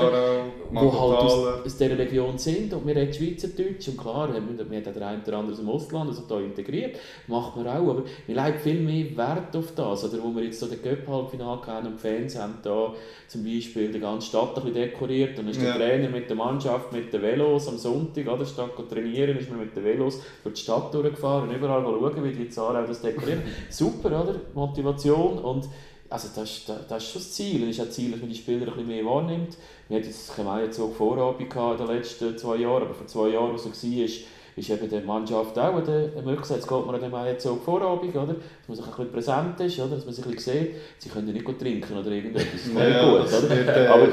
[0.74, 4.78] die halt aus, aus dieser Region sind und wir reden Schweizerdeutsch und klar, wir, wir
[4.78, 6.98] haben den einen oder anderen aus dem Ausland, also da integriert,
[7.28, 10.24] macht man auch, aber wir legen viel mehr Wert auf das, oder?
[10.24, 12.94] Wo wir jetzt so den Göpp-Halbfinale kennen und die Fans haben da
[13.28, 15.76] zum Beispiel die ganze Stadt ein bisschen dekoriert, dann ist ja.
[15.76, 19.50] der Trainer mit der Mannschaft, mit den Velos am Sonntag, oder, statt zu trainieren, ist
[19.50, 23.02] man mit den Velos durch die Stadt durchgefahren und überall schauen, wie die Zahlen das
[23.02, 23.42] dekorieren.
[23.70, 24.36] Super, oder?
[24.54, 25.68] Motivation und
[26.10, 27.60] also das, ist, das ist schon das Ziel.
[27.62, 29.58] Das ist das Ziel, dass man die Spieler ein bisschen mehr wahrnimmt.
[29.88, 33.58] Wir hatten jetzt, jetzt so Vorabend in den letzten zwei Jahren, aber vor zwei Jahren,
[33.58, 34.10] so war,
[34.56, 38.16] ist eben der Mannschaft auch eine Möglichkeit, jetzt geht man dann mal jetzt so Vorabend,
[38.16, 38.28] oder?
[38.28, 39.96] dass man sich ein bisschen präsent ist, oder?
[39.96, 42.74] dass man sich ein bisschen sieht, sie können nicht gut trinken oder irgendetwas, das ist
[42.76, 43.78] ja, gut, oder?
[43.78, 44.08] Äh, aber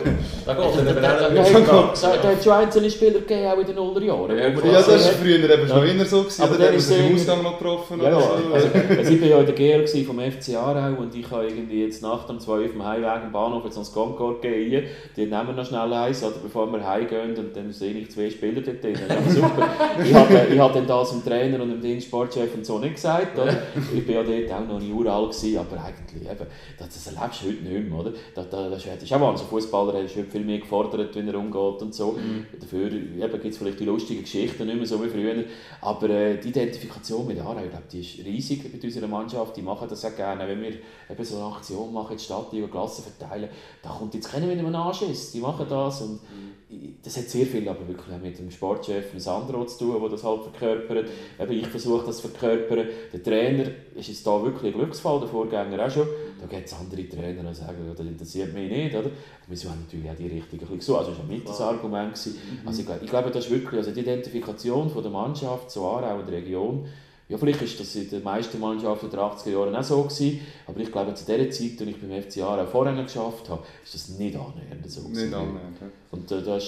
[0.46, 4.38] da geht es hat schon einzelne Spieler gegeben, auch in den Nullerjahren.
[4.38, 7.14] Ja, ja das war früher eben schon immer so, gewesen, aber dann haben sie im
[7.14, 8.00] Ausgang noch getroffen.
[8.00, 8.54] Ja, ja, so.
[8.54, 8.68] also,
[8.98, 12.02] also ich war ja in der GL vom FC Aarau und ich habe irgendwie jetzt
[12.02, 14.84] nach dem 2 auf dem Heimweg im Bahnhof jetzt ans Concord gehen,
[15.16, 18.30] die nehmen wir noch schnell eins, oder, bevor wir heimgehen und dann sehe ich zwei
[18.30, 18.96] Spieler dort drin.
[19.28, 19.68] Super.
[20.04, 23.38] ich habe, ich habe dann das dem Trainer und dem Sportchef und so nicht gesagt,
[23.38, 23.62] oder?
[23.94, 26.46] Ich war ja dort auch noch nicht uralt gewesen, aber eigentlich eben,
[26.78, 28.12] das, das erlebst du heute nicht mehr, oder?
[28.34, 29.46] Das, das, das ist auch Wahnsinn.
[29.48, 32.12] Fußballer ist heute viel mehr gefordert, wie er umgeht und so.
[32.12, 32.46] Mhm.
[32.58, 35.44] Dafür gibt es vielleicht die lustigen Geschichten nicht mehr so wie früher,
[35.80, 39.62] aber äh, die Identifikation mit Aarau, ich glaube, die ist riesig mit unserer Mannschaft, die
[39.62, 40.72] machen das auch gerne, wenn wir
[41.10, 43.48] eben so eine Aktion machen, die Stadt die Klassen verteilen,
[43.82, 46.59] da kommt jetzt keiner mit einem Anschiss, die machen das und mhm.
[47.02, 50.42] Das hat sehr viel aber wirklich mit dem Sportchef Sandro zu tun, der das halt
[50.42, 51.08] verkörpert.
[51.40, 52.86] Eben, ich versuche das zu verkörpern.
[53.12, 53.64] Der Trainer
[53.96, 56.06] ist jetzt da wirklich ein Glücksfall, der Vorgänger auch schon.
[56.40, 58.94] Da gibt es andere Trainer, die sagen, das interessiert mich nicht.
[58.94, 59.10] Oder?
[59.48, 60.96] Wir haben natürlich auch die Richtung ein so.
[60.96, 62.14] Also das war mit das Argument.
[62.14, 62.34] Gewesen.
[62.34, 62.68] Mhm.
[62.68, 65.84] Also ich, glaube, ich glaube, das ist wirklich also die Identifikation von der Mannschaft zu
[65.84, 66.86] Aarau und der Region.
[67.30, 70.80] Ja, vielleicht war das in den meisten Mannschaften der 80er Jahre auch so gewesen, aber
[70.80, 74.08] ich glaube, zu der Zeit, als ich beim FC Aarau vorher geschafft habe, ist das
[74.08, 75.26] nicht annähernd so gewesen.
[75.26, 75.86] Nicht annähernd, ja.
[76.10, 76.64] Und äh, das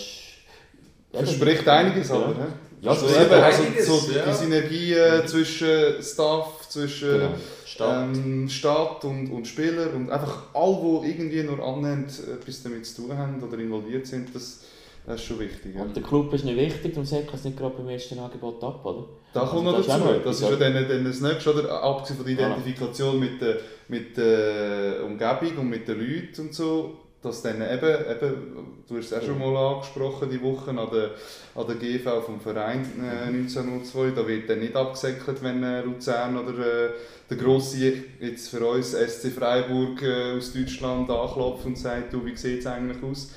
[1.12, 2.14] Verspricht einiges ja.
[2.14, 2.46] aber, ne?
[2.80, 4.24] Ja, also, eben, also so ja.
[4.24, 7.34] die Synergie äh, zwischen Staff, zwischen genau.
[7.64, 12.86] Stadt, ähm, Stadt und, und Spieler und einfach alle, die irgendwie nur annähernd etwas damit
[12.86, 14.60] zu tun haben oder involviert sind, das,
[15.06, 15.74] das ist schon wichtig.
[15.74, 15.82] Ja.
[15.82, 18.84] Und der Club ist nicht wichtig, darum sagt es nicht gerade beim ersten Angebot ab,
[18.84, 19.04] oder?
[19.32, 20.04] Da kommt also, noch dazu.
[20.24, 21.82] Das, das ist ja dann, dann das Nächste, oder?
[21.82, 23.56] abgesehen von der Identifikation mit der,
[23.88, 29.12] mit der Umgebung und mit den Leuten und so dass dann eben, eben, du hast
[29.12, 31.12] es auch schon mal angesprochen, die Woche an der,
[31.54, 36.36] an der GV vom Verein äh, 1902, da wird dann nicht abgesäckelt, wenn äh, Luzern
[36.36, 36.90] oder äh,
[37.30, 42.36] der grosse, jetzt für uns SC Freiburg äh, aus Deutschland anklopft und sagt, du, wie
[42.36, 43.30] sieht es eigentlich aus?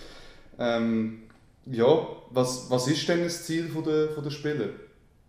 [0.58, 1.25] Ähm,
[1.66, 4.70] ja, was, was ist denn das Ziel von der, von der Spieler?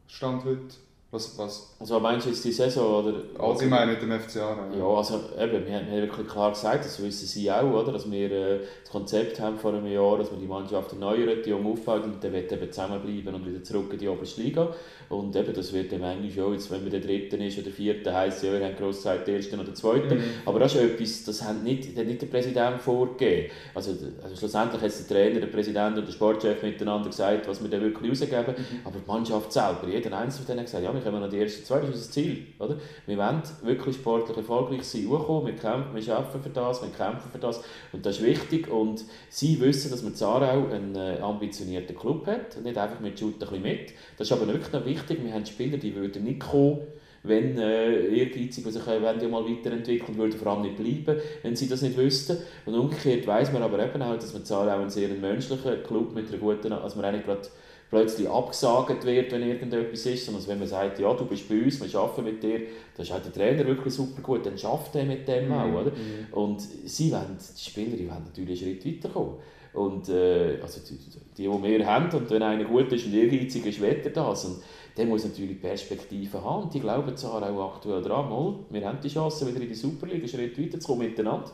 [0.06, 0.74] Stand heute?
[1.16, 1.74] Was, was?
[1.80, 3.06] Also meinst du jetzt die Saison?
[3.06, 3.22] Oder?
[3.38, 4.68] Allgemein mit dem FCA?
[4.70, 7.92] Ja, ja also eben, wir haben wirklich klar gesagt, das wissen sie auch, oder?
[7.92, 11.48] dass wir äh, das Konzept haben vor einem Jahr, dass wir die Mannschaft erneuern, die
[11.48, 14.68] jung aufbauen und dann wird eben zusammenbleiben und wieder zurück in die oberste Liga.
[15.08, 18.12] Und eben, das wird dann eigentlich auch, jetzt, wenn man der Dritte ist oder Vierte,
[18.12, 20.16] heisst ja, wir haben grosse Zeit der Ersten oder Zweiten.
[20.16, 20.24] Mhm.
[20.44, 23.52] Aber das ist etwas, das hat nicht, hat nicht der Präsident vorgegeben.
[23.74, 23.92] Also,
[24.22, 27.82] also schlussendlich hat der Trainer, der Präsident und der Sportchef miteinander gesagt, was wir dann
[27.82, 28.54] wirklich rausgeben.
[28.56, 28.80] Mhm.
[28.84, 31.80] Aber die Mannschaft selber, jeder Einzelne hat gesagt, ja, wir kommen noch die ersten zwei,
[31.80, 32.46] das ist unser Ziel.
[32.58, 32.76] Oder?
[33.06, 37.38] Wir wollen wirklich sportlich erfolgreich sein, wir kämpfen, wir arbeiten für das, wir kämpfen für
[37.38, 37.62] das.
[37.92, 38.68] Und das ist wichtig.
[38.68, 43.34] Und sie wissen, dass man Zarau einen äh, ambitionierten Club hat, nicht einfach mit Shoot
[43.34, 43.92] ein bisschen mit.
[44.18, 45.22] Das ist aber wirklich noch wichtig.
[45.22, 46.80] Wir haben Spieler, die würden nicht kommen,
[47.22, 51.56] wenn äh, ehrgeizig, die sich äh, ja mal weiterentwickeln, würden vor allem nicht bleiben, wenn
[51.56, 52.38] sie das nicht wüssten.
[52.64, 56.14] Und umgekehrt weiß man aber eben auch, dass man Zahl auch ein sehr menschlicher Club
[56.14, 57.48] mit einer guten, also man nicht gerade
[57.90, 61.80] plötzlich abgesagt wird, wenn irgendetwas ist, sondern wenn man sagt, ja, du bist bei uns,
[61.80, 62.60] wir arbeiten mit dir,
[62.96, 65.74] dann ist auch der Trainer wirklich super gut, dann schafft er mit dem auch, mhm.
[65.76, 65.90] oder?
[65.90, 66.32] Mhm.
[66.32, 69.34] Und sie wollen, die Spieler, die wollen natürlich einen Schritt weiterkommen.
[69.76, 73.66] Und äh, also die, die, die wir haben, und wenn einer gut ist und ehrgeizig
[73.66, 74.46] ist, wird er das.
[74.46, 74.62] Und
[74.96, 76.64] der muss natürlich Perspektiven haben.
[76.64, 79.74] Und die glauben zwar auch aktuell daran, mal, wir haben die Chance, wieder in die
[79.74, 81.50] Superliga einen Schritt weiterzukommen miteinander.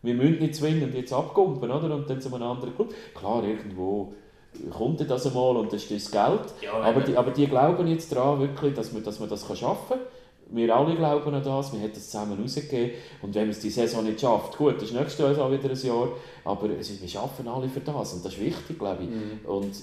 [0.00, 1.94] Wir müssen nicht zwingend jetzt abkumpen, oder?
[1.94, 2.94] Und dann zu einem anderen Club.
[3.14, 4.14] Klar, irgendwo
[4.70, 6.54] kommt das einmal und das ist das Geld.
[6.62, 9.88] Ja, aber, die, aber die glauben jetzt daran, wirklich, dass man, dass man das schaffen
[9.88, 9.98] kann.
[10.50, 12.92] Wir alle glauben an das, wir haben das zusammen rausgegeben.
[13.20, 15.68] Und wenn man es die Saison nicht schafft, gut, das ist nächstes Jahr auch wieder
[15.68, 16.08] ein Jahr,
[16.44, 19.10] aber wir schaffen alle für das und das ist wichtig, glaube ich.
[19.10, 19.46] Mhm.
[19.46, 19.74] Und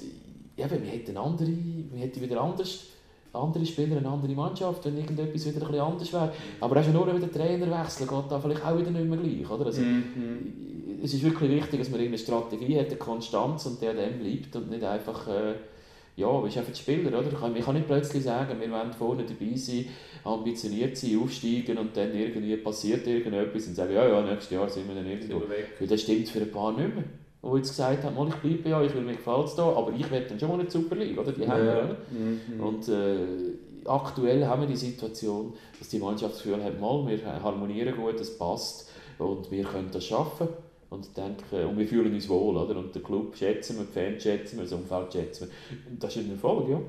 [0.58, 1.52] ja, wir hätten andere,
[1.92, 2.86] wir hätten wieder anders
[3.34, 6.32] andere Spieler, eine andere Mannschaft, wenn irgendetwas wieder ein bisschen anders wäre.
[6.62, 9.50] Aber auch nur, wenn der Trainer wechselt, geht da vielleicht auch wieder nicht mehr gleich.
[9.50, 9.66] Oder?
[9.66, 13.94] Also, mm Es ist wirklich wichtig, dass man eine Strategie hat, eine Konstanz und der
[13.94, 15.28] dem bleibt und nicht einfach...
[15.28, 15.54] Äh,
[16.18, 17.28] ja, bist einfach Spieler, oder?
[17.30, 19.88] Ich kann, ich kann nicht plötzlich sagen, wir wollen vorne dabei sein,
[20.24, 24.88] ambitioniert sein, aufsteigen und dann irgendwie passiert irgendetwas und sagen, ja, ja, nächstes Jahr sind
[24.88, 25.42] wir dann irgendwo.
[25.42, 27.04] Weil das stimmt für ein paar nicht mehr
[27.52, 30.28] die jetzt gesagt haben, ich bleibe ja, ich will, mir gefällt es aber ich werde
[30.28, 31.32] dann schon mal eine Super League, oder?
[31.32, 31.50] Die ja.
[31.50, 32.60] haben wir, mhm.
[32.60, 33.18] Und äh,
[33.86, 38.20] aktuell haben wir die Situation, dass die Mannschaft das Gefühl hat, mal, wir harmonieren gut,
[38.20, 38.90] es passt
[39.20, 40.48] und wir können das schaffen.
[40.96, 42.78] Und, denke, und wir fühlen uns wohl, oder?
[42.78, 45.92] Und der Club schätzen wir, die Fans schätzen wir, das Umfeld schätzen wir.
[45.92, 46.80] Und das ist ein Erfolg, ja.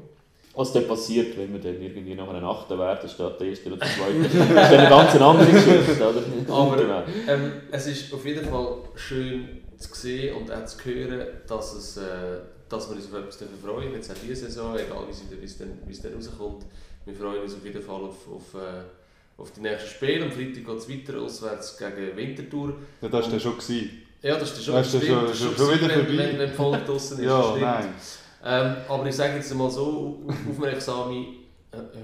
[0.54, 3.84] Was dann passiert, wenn wir dann irgendwie nach einer Achten werden, statt der Ersten oder
[3.84, 6.22] der Zweiten, das ist dann eine ganz andere Geschichte, oder?
[6.54, 11.74] Aber ähm, es ist auf jeden Fall schön, zu sehen und auch zu hören, dass
[11.74, 12.38] es äh,
[12.68, 16.14] dass wir uns auf etwas freuen Jetzt auch diese Saison, egal wie es dann, dann
[16.14, 16.66] rauskommt.
[17.04, 18.82] Wir freuen uns auf jeden Fall auf, auf, äh,
[19.38, 20.24] auf die nächsten Spiele.
[20.24, 22.74] Am Freitag geht es weiter auswärts gegen Winterthur.
[23.00, 23.58] Ja, das war dann schon.
[23.58, 24.02] Gewesen.
[24.22, 26.16] Ja, das ist schon, das ist schon, schon, schon, wieder vorbei.
[26.16, 27.84] Wenn, wenn voll draußen ist, ja.
[28.44, 31.26] Ähm, aber ich sage jetzt mal so, aufmerksame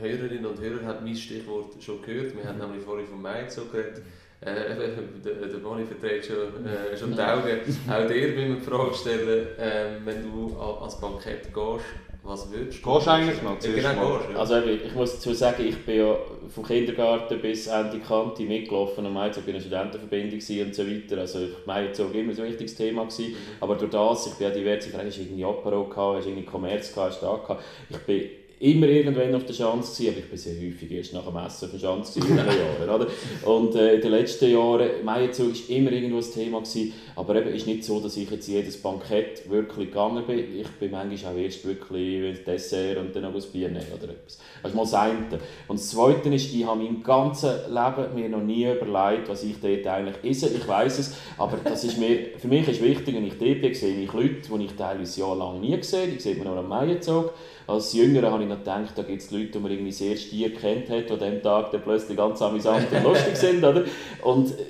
[0.01, 2.37] Hörerinnen und Hörer haben mein Stichwort schon gehört.
[2.37, 4.03] Wir haben nämlich vorhin vom Mai so geredet.
[4.41, 4.53] Äh,
[5.25, 7.61] der, der Moni verdreht schon, äh, schon die Augen.
[7.89, 11.85] Auch dir müssen wir die Frage stellen, äh, wenn du als Bankett gehst,
[12.25, 12.95] was würdest du?
[12.95, 13.61] Gehst eigentlich noch?
[13.61, 14.39] Ja, genau, gehst, ja.
[14.39, 16.17] Also ich muss dazu sagen, ich bin ja
[16.49, 19.05] vom Kindergarten bis Ende Kante mitgelaufen.
[19.05, 21.19] Am Maizog war eine Studentenverbindung und so weiter.
[21.19, 23.03] Also Maizog war immer ein wichtiges Thema.
[23.03, 23.31] Gewesen.
[23.31, 23.37] Mhm.
[23.61, 26.47] Aber durch das, ich bin ja diverse, vielleicht hast du irgendwie Apero gehabt, hast irgendwie
[26.47, 27.65] Commerz gehabt, hast du da gehabt.
[27.91, 28.31] Ich bin
[28.63, 31.65] immer irgendwann auf der Chance gewesen, aber ich bin sehr häufig erst nach dem Essen
[31.65, 32.89] auf der Chance in den Jahren.
[32.89, 33.07] Oder?
[33.45, 37.49] Und äh, in den letzten Jahren, Meierzug war immer irgendwo ein Thema, gewesen, aber eben
[37.55, 40.39] ist nicht so, dass ich jetzt jedes Bankett wirklich gegangen bin.
[40.57, 44.13] Ich bin manchmal auch erst wirklich ein Dessert und dann noch ein Bier nehmen oder
[44.13, 44.39] etwas.
[44.63, 45.41] Das ist mal das eine.
[45.67, 49.57] Und das Zweite ist, ich habe mein ganzes Leben mir noch nie überlegt, was ich
[49.61, 50.49] dort eigentlich esse.
[50.49, 53.75] Ich weiß es, aber das ist mir, für mich ist wichtig, wenn ich dort bin,
[53.75, 56.13] sehe ich Leute, die ich teilweise jahrelang nie gesehen habe.
[56.13, 57.33] Die sieht man nur am Meierzug.
[57.67, 60.55] Als Jüngerer habe ich noch gedacht, da gibt es Leute, die man irgendwie sehr stier
[60.55, 63.65] kennt hat, die an diesem Tag dann plötzlich ganz amüsant und lustig sind.
[63.65, 63.85] Oder?
[64.23, 64.65] Und äh,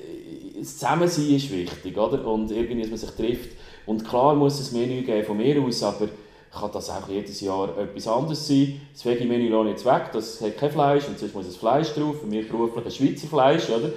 [0.59, 1.97] das Zusammensein ist wichtig.
[1.97, 2.25] Oder?
[2.25, 3.49] Und irgendwie, dass man sich trifft.
[3.85, 6.07] Und klar muss es Menü geben von mir aus, aber
[6.53, 8.79] kann das auch jedes Jahr etwas anderes sein.
[8.93, 11.93] Das Veggie-Menü lasse ich jetzt weg, das hat kein Fleisch und sonst muss es Fleisch
[11.93, 12.19] drauf.
[12.21, 13.89] Für mich beruflich ein Schweizer Fleisch, oder?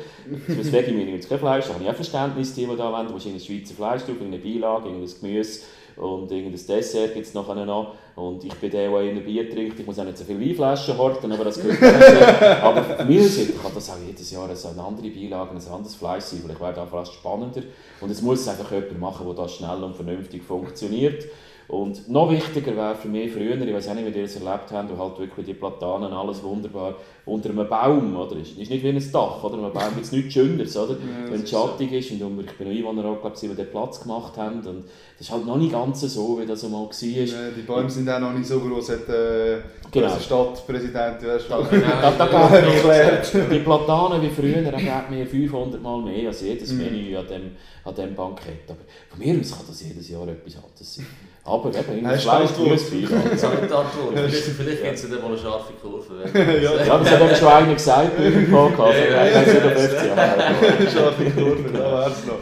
[0.49, 3.07] Das Veggie-Menü jetzt kein Fleisch, da habe ich auch Verständnis, die, die da wollen.
[3.07, 5.61] Da muss ein Schweizer Fleisch drauf, eine Beilage, ein Gemüse
[5.97, 7.95] und irgendein Dessert gibt es nachher noch.
[8.17, 9.79] Und ich bin der, der eher Bier trinkt.
[9.79, 12.45] Ich muss auch nicht so viele Weinflaschen horten, aber das gehört dazu.
[12.63, 16.41] Aber für mich kann das auch jedes Jahr eine andere Beilage, ein anderes Fleisch sein,
[16.45, 17.63] weil ich werde auch fast spannender.
[18.01, 21.25] Und es muss einfach jemand machen, der das schnell und vernünftig funktioniert.
[21.69, 24.71] Und noch wichtiger wäre für mich früher, ich weiß auch nicht, wie ihr das erlebt
[24.71, 26.95] habt, wo halt wirklich die Platanen, alles wunderbar
[27.25, 28.37] unter einem Baum, oder?
[28.37, 29.57] Ist, ist nicht wie ein Dach, oder?
[29.57, 30.93] Ein Baum gibt es nichts Schöneres, oder?
[30.93, 31.97] Ja, Wenn es schattig so.
[31.97, 34.85] ist und ich bin noch Einwohner auch, glaube die den Platz gemacht haben und
[35.19, 37.03] das ist halt noch nicht ganz so, wie das einmal war.
[37.03, 39.59] Ja, die Bäume sind auch noch nicht so groß, hat äh,
[39.91, 40.15] genau.
[40.15, 41.87] der Stadtpräsident ja schon genau.
[41.87, 43.35] erklärt.
[43.51, 46.77] Die Platanen wie früher, da gibt mir 500 Mal mehr als jedes mm.
[46.77, 48.69] Menü an dem, an dem Bankett.
[48.69, 51.07] Aber von mir aus kann das jedes Jahr etwas anderes sein.
[51.47, 56.29] Aber eben, immer Fleisch, Gemüse, Vielleicht gibt es ja mal eine scharfe Kurve.
[56.63, 58.99] ja, das hat eben schon einer gesagt im Podcast.
[58.99, 62.41] Ja, ja, ja, Scharfe Kurve, da wäre es noch.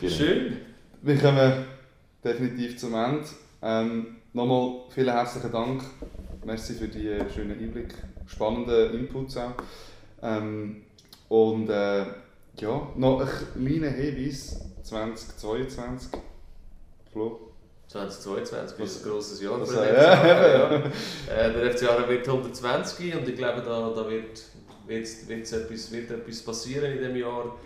[0.00, 0.14] Genau.
[0.14, 0.56] Schön.
[1.02, 1.64] Wir kommen
[2.24, 3.24] definitiv zum Ende.
[3.62, 5.82] Ähm, nochmal vielen herzlichen Dank.
[6.44, 7.94] Merci für die schönen Einblick,
[8.26, 9.54] spannenden Inputs auch.
[10.22, 10.82] Ähm,
[11.28, 12.04] und äh,
[12.60, 16.12] ja, noch ein kleiner Hinweis 2022.
[17.12, 17.49] Flo.
[17.90, 20.76] 2022 ist ein grosses Jahr für den ja, ja.
[21.28, 24.42] Äh, der FC Aarau wird 120 und ich glaube, da, da wird,
[24.86, 27.56] wird, wird, etwas, wird etwas passieren in diesem Jahr.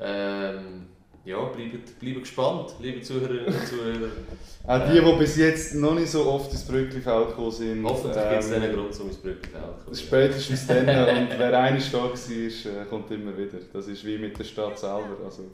[0.00, 0.86] Ähm,
[1.24, 4.10] ja, bleibt, bleibt gespannt, liebe Zuhörerinnen und Zuhörer.
[4.66, 7.84] Auch die, die bis jetzt noch nicht so oft ins Brücklifeld gekommen sind.
[7.84, 9.96] Hoffentlich ähm, gibt es einen Grund, um ins Brücklifeld zu kommen.
[9.96, 10.78] Spätestens dann.
[10.88, 13.58] und wer einmal da war, äh, kommt immer wieder.
[13.72, 15.18] Das ist wie mit der Stadt selber.
[15.24, 15.44] Also.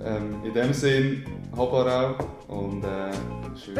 [0.00, 1.24] Ähm, in dem Sinn,
[1.56, 2.14] Habarau
[2.46, 3.10] und äh,
[3.56, 3.74] schön.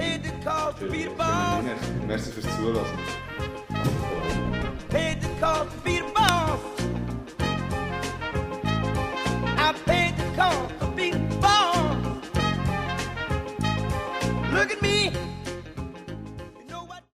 [0.79, 2.85] schön, schön Merci fürs Zuhören.